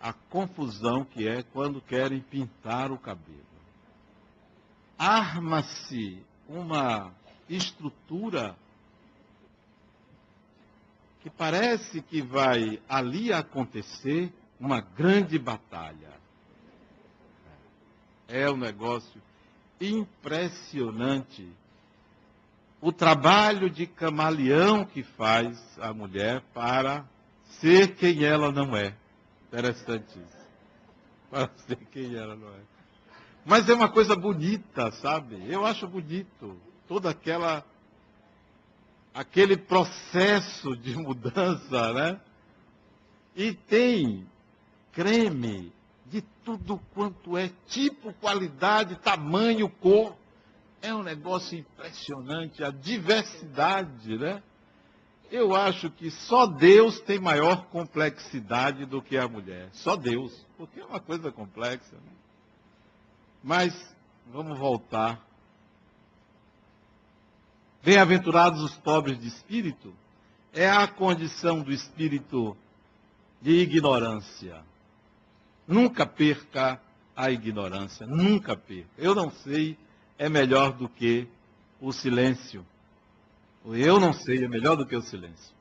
[0.00, 3.40] a confusão que é quando querem pintar o cabelo.
[4.98, 7.12] Arma-se uma
[7.48, 8.56] estrutura
[11.20, 16.10] que parece que vai ali acontecer uma grande batalha.
[18.26, 19.20] É um negócio
[19.80, 21.48] impressionante.
[22.82, 27.04] O trabalho de camaleão que faz a mulher para
[27.60, 28.92] ser quem ela não é.
[29.46, 30.42] Interessante isso.
[31.30, 32.60] Para ser quem ela não é.
[33.44, 35.40] Mas é uma coisa bonita, sabe?
[35.48, 37.64] Eu acho bonito toda aquela
[39.14, 42.20] aquele processo de mudança, né?
[43.36, 44.26] E tem
[44.92, 45.72] creme
[46.06, 50.16] de tudo quanto é tipo, qualidade, tamanho, cor.
[50.82, 54.42] É um negócio impressionante, a diversidade, né?
[55.30, 59.70] Eu acho que só Deus tem maior complexidade do que a mulher.
[59.72, 61.94] Só Deus, porque é uma coisa complexa.
[61.94, 62.12] Né?
[63.42, 63.94] Mas
[64.30, 65.24] vamos voltar
[67.84, 69.92] Bem-aventurados os pobres de espírito,
[70.52, 72.56] é a condição do espírito
[73.40, 74.62] de ignorância.
[75.66, 76.80] Nunca perca
[77.16, 78.88] a ignorância, nunca perca.
[78.96, 79.76] Eu não sei
[80.22, 81.26] é melhor do que
[81.80, 82.64] o silêncio.
[83.64, 85.52] O eu não sei é melhor do que o silêncio.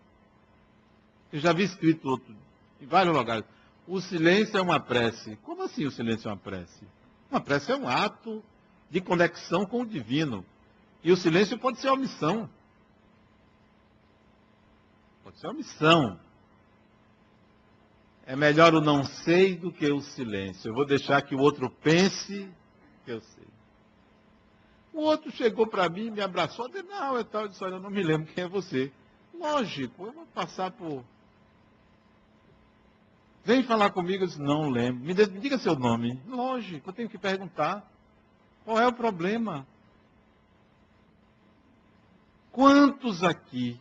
[1.34, 2.36] Eu já vi escrito outro,
[2.80, 3.44] em vários lugares.
[3.88, 5.36] O silêncio é uma prece.
[5.38, 6.86] Como assim o silêncio é uma prece?
[7.32, 8.44] Uma prece é um ato
[8.88, 10.46] de conexão com o divino.
[11.04, 12.48] E o silêncio pode ser omissão.
[15.24, 16.20] Pode ser omissão.
[18.28, 20.70] É melhor o não sei do que o silêncio.
[20.70, 22.48] Eu vou deixar que o outro pense
[23.04, 23.61] que eu sei.
[24.94, 27.90] O outro chegou para mim, me abraçou, disse, não, é tal, eu disse, eu não
[27.90, 28.92] me lembro quem é você.
[29.34, 31.04] Lógico, eu vou passar por.
[33.44, 35.04] Vem falar comigo, eu disse, não lembro.
[35.04, 36.22] Me, diga seu nome.
[36.28, 37.90] Lógico, eu tenho que perguntar.
[38.66, 39.66] Qual é o problema?
[42.52, 43.80] Quantos aqui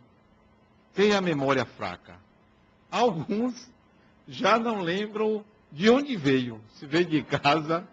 [0.93, 2.17] têm a memória fraca?
[2.89, 3.69] Alguns
[4.27, 6.61] já não lembram de onde veio.
[6.75, 7.87] Se veio de casa,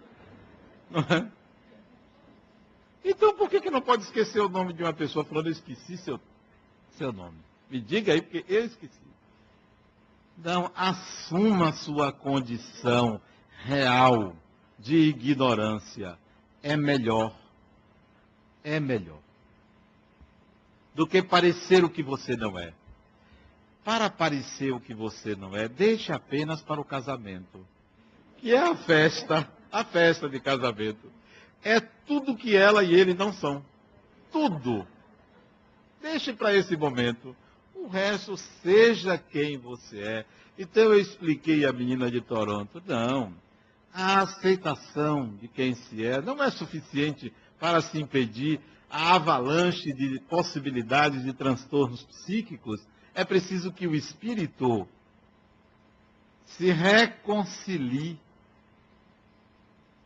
[0.89, 1.38] não é?
[3.05, 5.97] Então por que, que não pode esquecer o nome de uma pessoa falando, eu esqueci
[5.99, 6.21] seu,
[6.97, 7.39] seu nome?
[7.71, 8.99] Me diga aí, porque eu esqueci.
[10.37, 13.21] Não, assuma sua condição
[13.65, 14.35] real
[14.79, 16.19] de ignorância.
[16.63, 17.35] É melhor.
[18.63, 19.19] É melhor
[20.99, 22.75] do que parecer o que você não é.
[23.85, 27.65] Para parecer o que você não é, deixe apenas para o casamento,
[28.39, 31.09] que é a festa, a festa de casamento.
[31.63, 33.65] É tudo que ela e ele não são.
[34.31, 34.87] Tudo.
[36.01, 37.35] Deixe para esse momento.
[37.75, 40.25] O resto, seja quem você é.
[40.59, 42.83] Então eu expliquei à menina de Toronto.
[42.87, 43.33] Não.
[43.93, 50.21] A aceitação de quem se é não é suficiente para se impedir a avalanche de
[50.29, 52.81] possibilidades de transtornos psíquicos,
[53.15, 54.89] é preciso que o espírito
[56.45, 58.19] se reconcilie.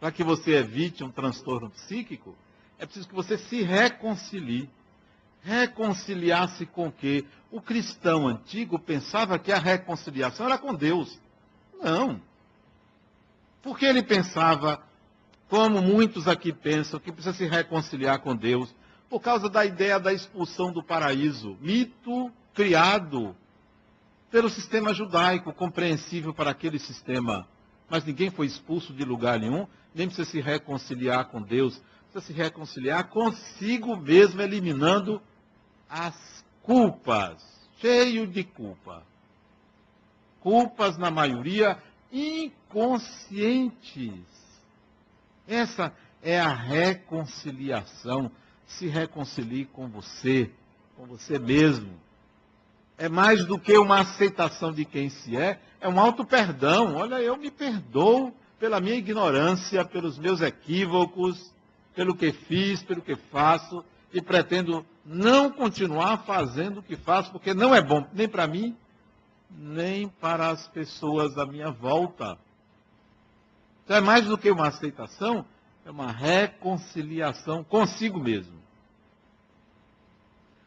[0.03, 2.36] Para que você evite um transtorno psíquico,
[2.76, 4.68] é preciso que você se reconcilie.
[5.42, 7.24] Reconciliar-se com o quê?
[7.53, 11.20] O cristão antigo pensava que a reconciliação era com Deus.
[11.80, 12.20] Não.
[13.62, 14.82] Porque ele pensava
[15.48, 18.74] como muitos aqui pensam, que precisa se reconciliar com Deus,
[19.09, 23.36] por causa da ideia da expulsão do paraíso, mito criado
[24.32, 27.46] pelo sistema judaico, compreensível para aquele sistema.
[27.88, 29.64] Mas ninguém foi expulso de lugar nenhum,
[29.95, 31.78] nem precisa se reconciliar com Deus,
[32.11, 35.20] precisa se reconciliar consigo mesmo, eliminando
[35.88, 37.40] as culpas,
[37.80, 39.03] cheio de culpa.
[40.40, 41.76] Culpas, na maioria,
[42.11, 44.12] inconscientes.
[45.47, 48.30] Essa é a reconciliação.
[48.66, 50.51] Se reconcilie com você,
[50.97, 52.01] com você mesmo.
[52.97, 56.97] É mais do que uma aceitação de quem se é, é um auto-perdão.
[56.97, 58.32] Olha, eu me perdoo
[58.62, 61.52] pela minha ignorância, pelos meus equívocos,
[61.96, 67.52] pelo que fiz, pelo que faço, e pretendo não continuar fazendo o que faço, porque
[67.52, 68.76] não é bom nem para mim,
[69.50, 72.38] nem para as pessoas à minha volta.
[73.82, 75.44] Então é mais do que uma aceitação,
[75.84, 78.62] é uma reconciliação consigo mesmo.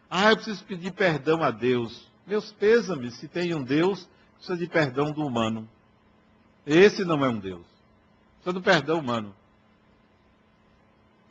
[0.10, 2.12] Ah, eu preciso pedir perdão a Deus.
[2.28, 5.66] Meus pêsames, se tem um Deus, precisa de perdão do humano.
[6.66, 7.75] Esse não é um Deus.
[8.46, 9.36] Precisa do perdão humano.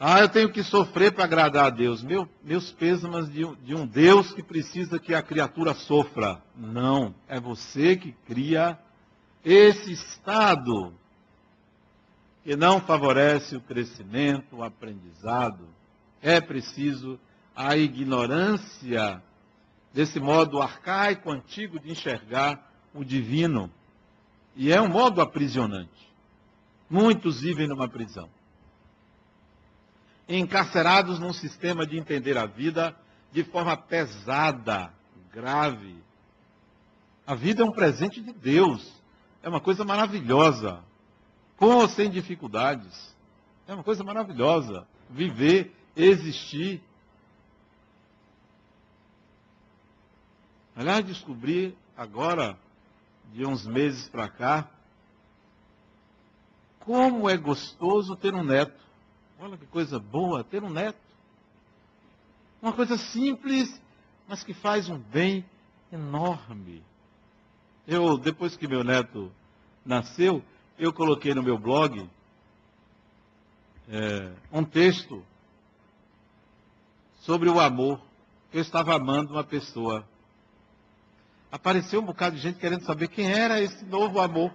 [0.00, 2.02] Ah, eu tenho que sofrer para agradar a Deus.
[2.02, 6.42] Meu, meus pêsames de, de um Deus que precisa que a criatura sofra.
[6.56, 8.76] Não, é você que cria
[9.44, 10.92] esse estado
[12.42, 15.68] que não favorece o crescimento, o aprendizado.
[16.20, 17.16] É preciso
[17.54, 19.22] a ignorância
[19.92, 23.70] desse modo arcaico, antigo de enxergar o divino.
[24.56, 26.13] E é um modo aprisionante.
[26.88, 28.28] Muitos vivem numa prisão.
[30.28, 32.96] Encarcerados num sistema de entender a vida
[33.32, 34.92] de forma pesada,
[35.32, 35.96] grave.
[37.26, 38.92] A vida é um presente de Deus.
[39.42, 40.82] É uma coisa maravilhosa.
[41.56, 43.14] Com ou sem dificuldades.
[43.66, 44.86] É uma coisa maravilhosa.
[45.10, 46.82] Viver, existir.
[50.76, 52.58] Aliás, descobri agora,
[53.32, 54.68] de uns meses para cá,
[56.84, 58.82] como é gostoso ter um neto.
[59.38, 60.98] Olha que coisa boa ter um neto.
[62.62, 63.80] Uma coisa simples,
[64.26, 65.44] mas que faz um bem
[65.92, 66.82] enorme.
[67.86, 69.30] Eu, depois que meu neto
[69.84, 70.42] nasceu,
[70.78, 72.08] eu coloquei no meu blog
[73.88, 75.22] é, um texto
[77.20, 78.00] sobre o amor.
[78.52, 80.06] Eu estava amando uma pessoa
[81.54, 84.50] apareceu um bocado de gente querendo saber quem era esse novo amor.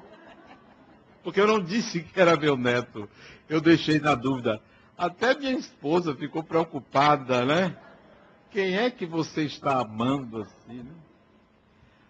[1.29, 3.07] Porque eu não disse que era meu neto.
[3.47, 4.59] Eu deixei na dúvida.
[4.97, 7.77] Até minha esposa ficou preocupada, né?
[8.49, 10.91] Quem é que você está amando assim, né?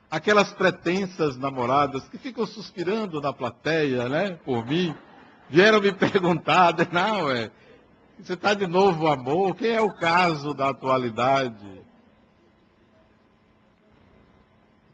[0.10, 4.40] Aquelas pretensas namoradas que ficam suspirando na plateia, né?
[4.46, 4.96] Por mim.
[5.50, 7.52] Vieram me perguntar, não, é.
[8.18, 9.54] Você está de novo amor?
[9.54, 11.84] Quem é o caso da atualidade?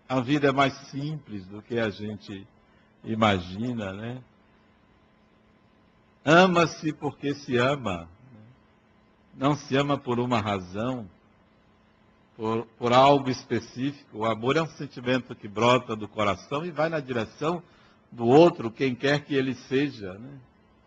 [0.07, 2.47] a vida é mais simples do que a gente
[3.05, 4.21] imagina, né?
[6.23, 8.09] Ama-se porque se ama.
[9.35, 11.07] Não se ama por uma razão,
[12.35, 14.19] por, por algo específico.
[14.19, 17.61] O amor é um sentimento que brota do coração e vai na direção
[18.11, 20.13] do outro, quem quer que ele seja.
[20.13, 20.39] Né?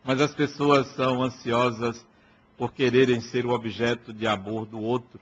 [0.03, 2.05] Mas as pessoas são ansiosas
[2.57, 5.21] por quererem ser o objeto de amor do outro.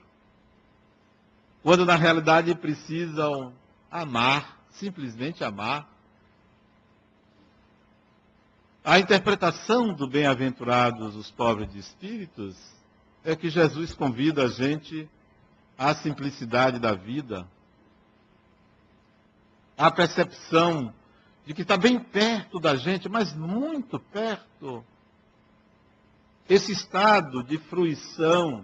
[1.61, 3.53] Quando na realidade precisam
[3.91, 5.87] amar, simplesmente amar.
[8.89, 12.55] A interpretação do bem-aventurados os pobres de espíritos
[13.21, 15.09] é que Jesus convida a gente
[15.77, 17.45] à simplicidade da vida,
[19.77, 20.93] à percepção
[21.45, 24.81] de que está bem perto da gente, mas muito perto.
[26.49, 28.63] Esse estado de fruição,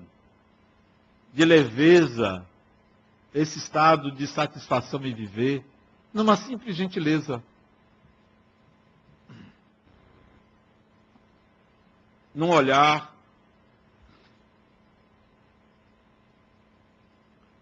[1.34, 2.47] de leveza,
[3.34, 5.65] esse estado de satisfação em viver,
[6.13, 7.43] numa simples gentileza.
[12.34, 13.13] Num olhar.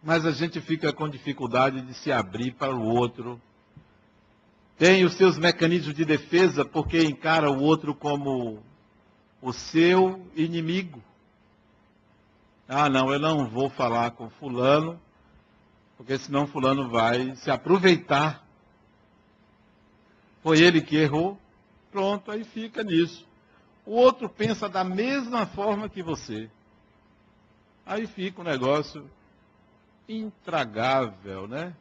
[0.04, 3.40] Mas a gente fica com dificuldade de se abrir para o outro.
[4.78, 8.64] Tem os seus mecanismos de defesa porque encara o outro como
[9.42, 11.04] o seu inimigo.
[12.68, 15.00] Ah, não, eu não vou falar com fulano
[16.02, 18.44] porque senão fulano vai se aproveitar.
[20.42, 21.40] Foi ele que errou,
[21.92, 23.24] pronto, aí fica nisso.
[23.86, 26.50] O outro pensa da mesma forma que você.
[27.86, 29.10] Aí fica um negócio
[30.08, 31.76] intragável, né?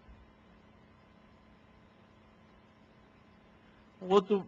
[4.01, 4.47] O outro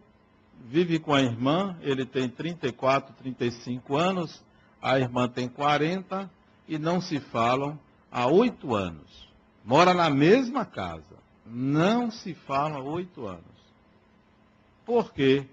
[0.65, 4.43] vive com a irmã, ele tem 34, 35 anos,
[4.81, 6.29] a irmã tem 40
[6.67, 7.79] e não se falam
[8.11, 9.29] há oito anos.
[9.63, 11.21] Mora na mesma casa.
[11.45, 13.43] Não se fala há oito anos.
[14.85, 15.47] Por quê?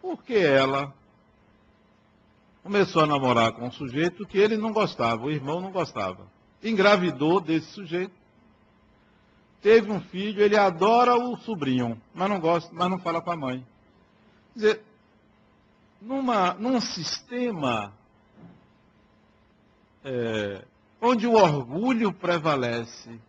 [0.00, 0.92] Porque ela
[2.62, 6.26] começou a namorar com um sujeito que ele não gostava, o irmão não gostava.
[6.62, 8.14] Engravidou desse sujeito.
[9.60, 13.36] Teve um filho, ele adora o sobrinho, mas não gosta, mas não fala com a
[13.36, 13.66] mãe.
[14.54, 14.82] Quer dizer,
[16.00, 17.92] numa, num sistema
[20.04, 20.64] é,
[21.00, 23.20] onde o orgulho prevalece,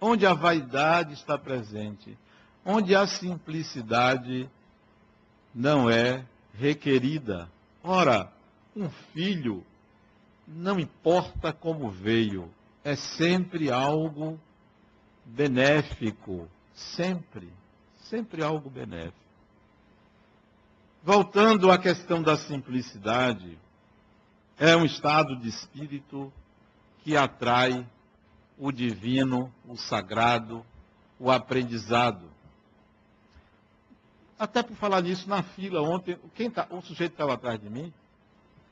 [0.00, 2.16] onde a vaidade está presente,
[2.64, 4.48] onde a simplicidade
[5.54, 6.24] não é
[6.54, 7.50] requerida.
[7.90, 8.30] Ora,
[8.76, 9.64] um filho,
[10.46, 12.52] não importa como veio,
[12.84, 14.38] é sempre algo
[15.24, 17.50] benéfico, sempre,
[18.10, 19.16] sempre algo benéfico.
[21.02, 23.58] Voltando à questão da simplicidade,
[24.58, 26.30] é um estado de espírito
[27.02, 27.86] que atrai
[28.58, 30.62] o divino, o sagrado,
[31.18, 32.28] o aprendizado.
[34.38, 37.92] Até por falar nisso, na fila ontem, quem tá, o sujeito estava atrás de mim,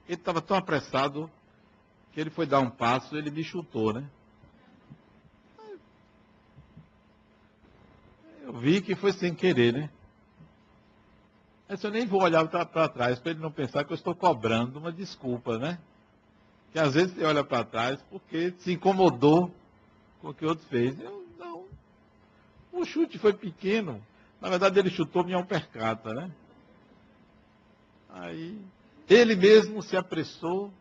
[0.08, 1.28] ele estava tão apressado
[2.12, 4.08] que ele foi dar um passo, ele me chutou, né?
[8.42, 9.90] Eu vi que foi sem querer, né?
[11.68, 14.78] Mas eu nem vou olhar para trás para ele não pensar que eu estou cobrando
[14.78, 15.80] uma desculpa, né?
[16.72, 19.52] Que às vezes você olha para trás porque se incomodou
[20.20, 20.98] com o que o outro fez.
[21.00, 21.64] Eu não.
[22.70, 24.00] O chute foi pequeno.
[24.46, 26.30] Na verdade, ele chutou minha percata, né?
[28.08, 28.56] Aí,
[29.10, 30.72] ele mesmo se apressou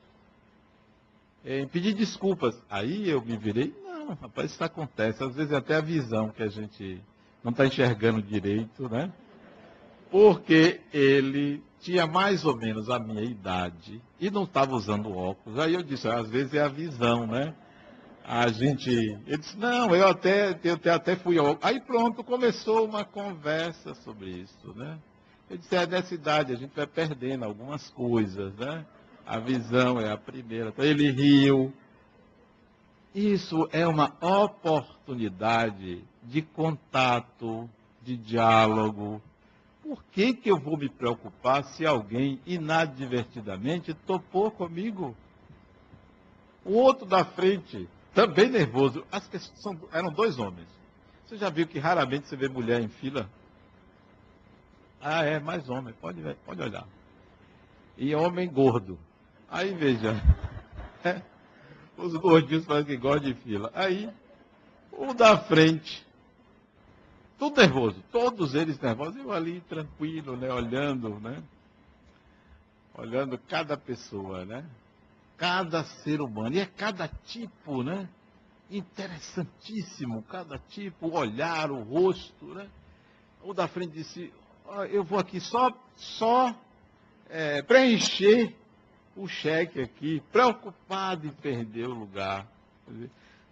[1.43, 2.55] em pedir desculpas.
[2.69, 5.23] Aí eu me virei, não, rapaz, isso acontece.
[5.23, 7.01] Às vezes é até a visão que a gente
[7.43, 9.11] não está enxergando direito, né?
[10.11, 15.57] Porque ele tinha mais ou menos a minha idade e não estava usando óculos.
[15.57, 17.55] Aí eu disse, às vezes é a visão, né?
[18.27, 18.89] A gente.
[18.89, 21.59] Ele disse, não, eu até, eu até fui ao.
[21.61, 24.97] Aí pronto, começou uma conversa sobre isso, né?
[25.47, 28.83] Eu disse, é nessa idade, a gente vai perdendo algumas coisas, né?
[29.27, 30.69] A visão é a primeira.
[30.69, 31.71] Então ele riu.
[33.13, 37.69] Isso é uma oportunidade de contato,
[38.01, 39.21] de diálogo.
[39.83, 45.15] Por que, que eu vou me preocupar se alguém inadvertidamente topou comigo?
[46.65, 49.05] O outro da frente, também nervoso.
[49.11, 50.67] As são, eram dois homens.
[51.25, 53.29] Você já viu que raramente você vê mulher em fila?
[55.01, 56.87] Ah, é, mais homem, pode, pode olhar.
[57.97, 58.97] E homem gordo.
[59.49, 60.13] Aí veja.
[61.07, 61.21] É,
[61.95, 63.71] os gordinhos fazem que gostam de fila.
[63.75, 64.11] Aí,
[64.91, 66.03] o da frente,
[67.37, 71.43] tudo nervoso, todos eles nervosos, eu ali tranquilo, né, olhando, né?
[72.95, 74.65] Olhando cada pessoa, né?
[75.37, 76.55] Cada ser humano.
[76.55, 78.07] E é cada tipo, né?
[78.69, 82.67] Interessantíssimo, cada tipo, o olhar, o rosto, né?
[83.43, 84.33] O da frente disse,
[84.89, 86.55] eu vou aqui só, só
[87.29, 88.55] é, preencher
[89.15, 92.47] o cheque aqui, preocupado em perder o lugar.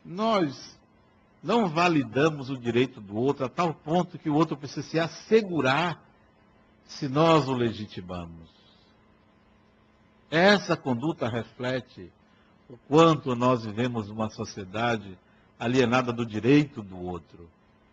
[0.04, 0.78] Nós
[1.42, 6.02] não validamos o direito do outro a tal ponto que o outro precisa se assegurar
[6.86, 8.50] se nós o legitimamos.
[10.36, 12.12] Essa conduta reflete
[12.68, 15.16] o quanto nós vivemos uma sociedade
[15.60, 17.48] alienada do direito do outro.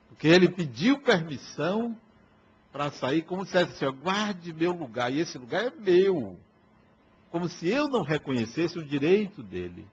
[0.09, 1.95] Porque ele pediu permissão
[2.73, 6.39] para sair, como se dissesse assim, guarde meu lugar, e esse lugar é meu
[7.31, 9.87] como se eu não reconhecesse o direito dele.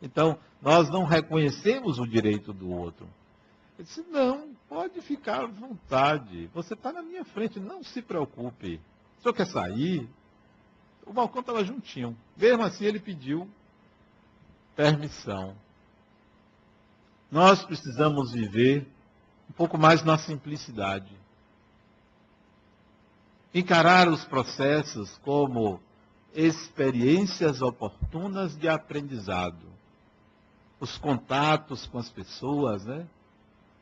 [0.00, 3.06] Então, nós não reconhecemos o direito do outro.
[3.78, 6.48] Ele disse, não, pode ficar à vontade.
[6.54, 8.80] Você está na minha frente, não se preocupe.
[9.18, 10.08] O senhor quer sair?
[11.06, 12.16] O balcão estava juntinho.
[12.36, 13.48] Mesmo assim, ele pediu
[14.74, 15.54] permissão.
[17.30, 18.86] Nós precisamos viver
[19.48, 21.12] um pouco mais na simplicidade.
[23.52, 25.80] Encarar os processos como
[26.34, 29.72] experiências oportunas de aprendizado.
[30.80, 33.06] Os contatos com as pessoas, né?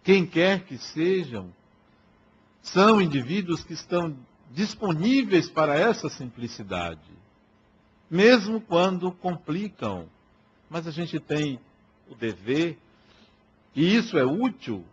[0.04, 1.52] Quem quer que sejam,
[2.60, 4.16] são indivíduos que estão
[4.52, 7.10] disponíveis para essa simplicidade,
[8.10, 10.06] mesmo quando complicam.
[10.68, 11.58] Mas a gente tem
[12.08, 12.78] o dever,
[13.74, 14.84] e isso é útil,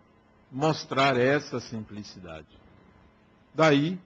[0.52, 2.48] mostrar essa simplicidade.
[3.54, 4.00] Daí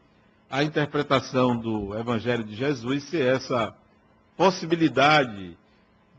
[0.49, 3.76] a interpretação do Evangelho de Jesus ser essa
[4.36, 5.58] possibilidade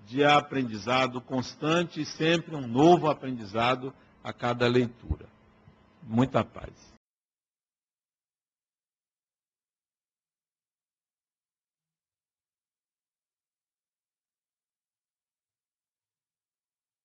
[0.06, 5.26] de aprendizado constante e sempre um novo aprendizado a cada leitura.
[6.02, 6.93] Muita paz.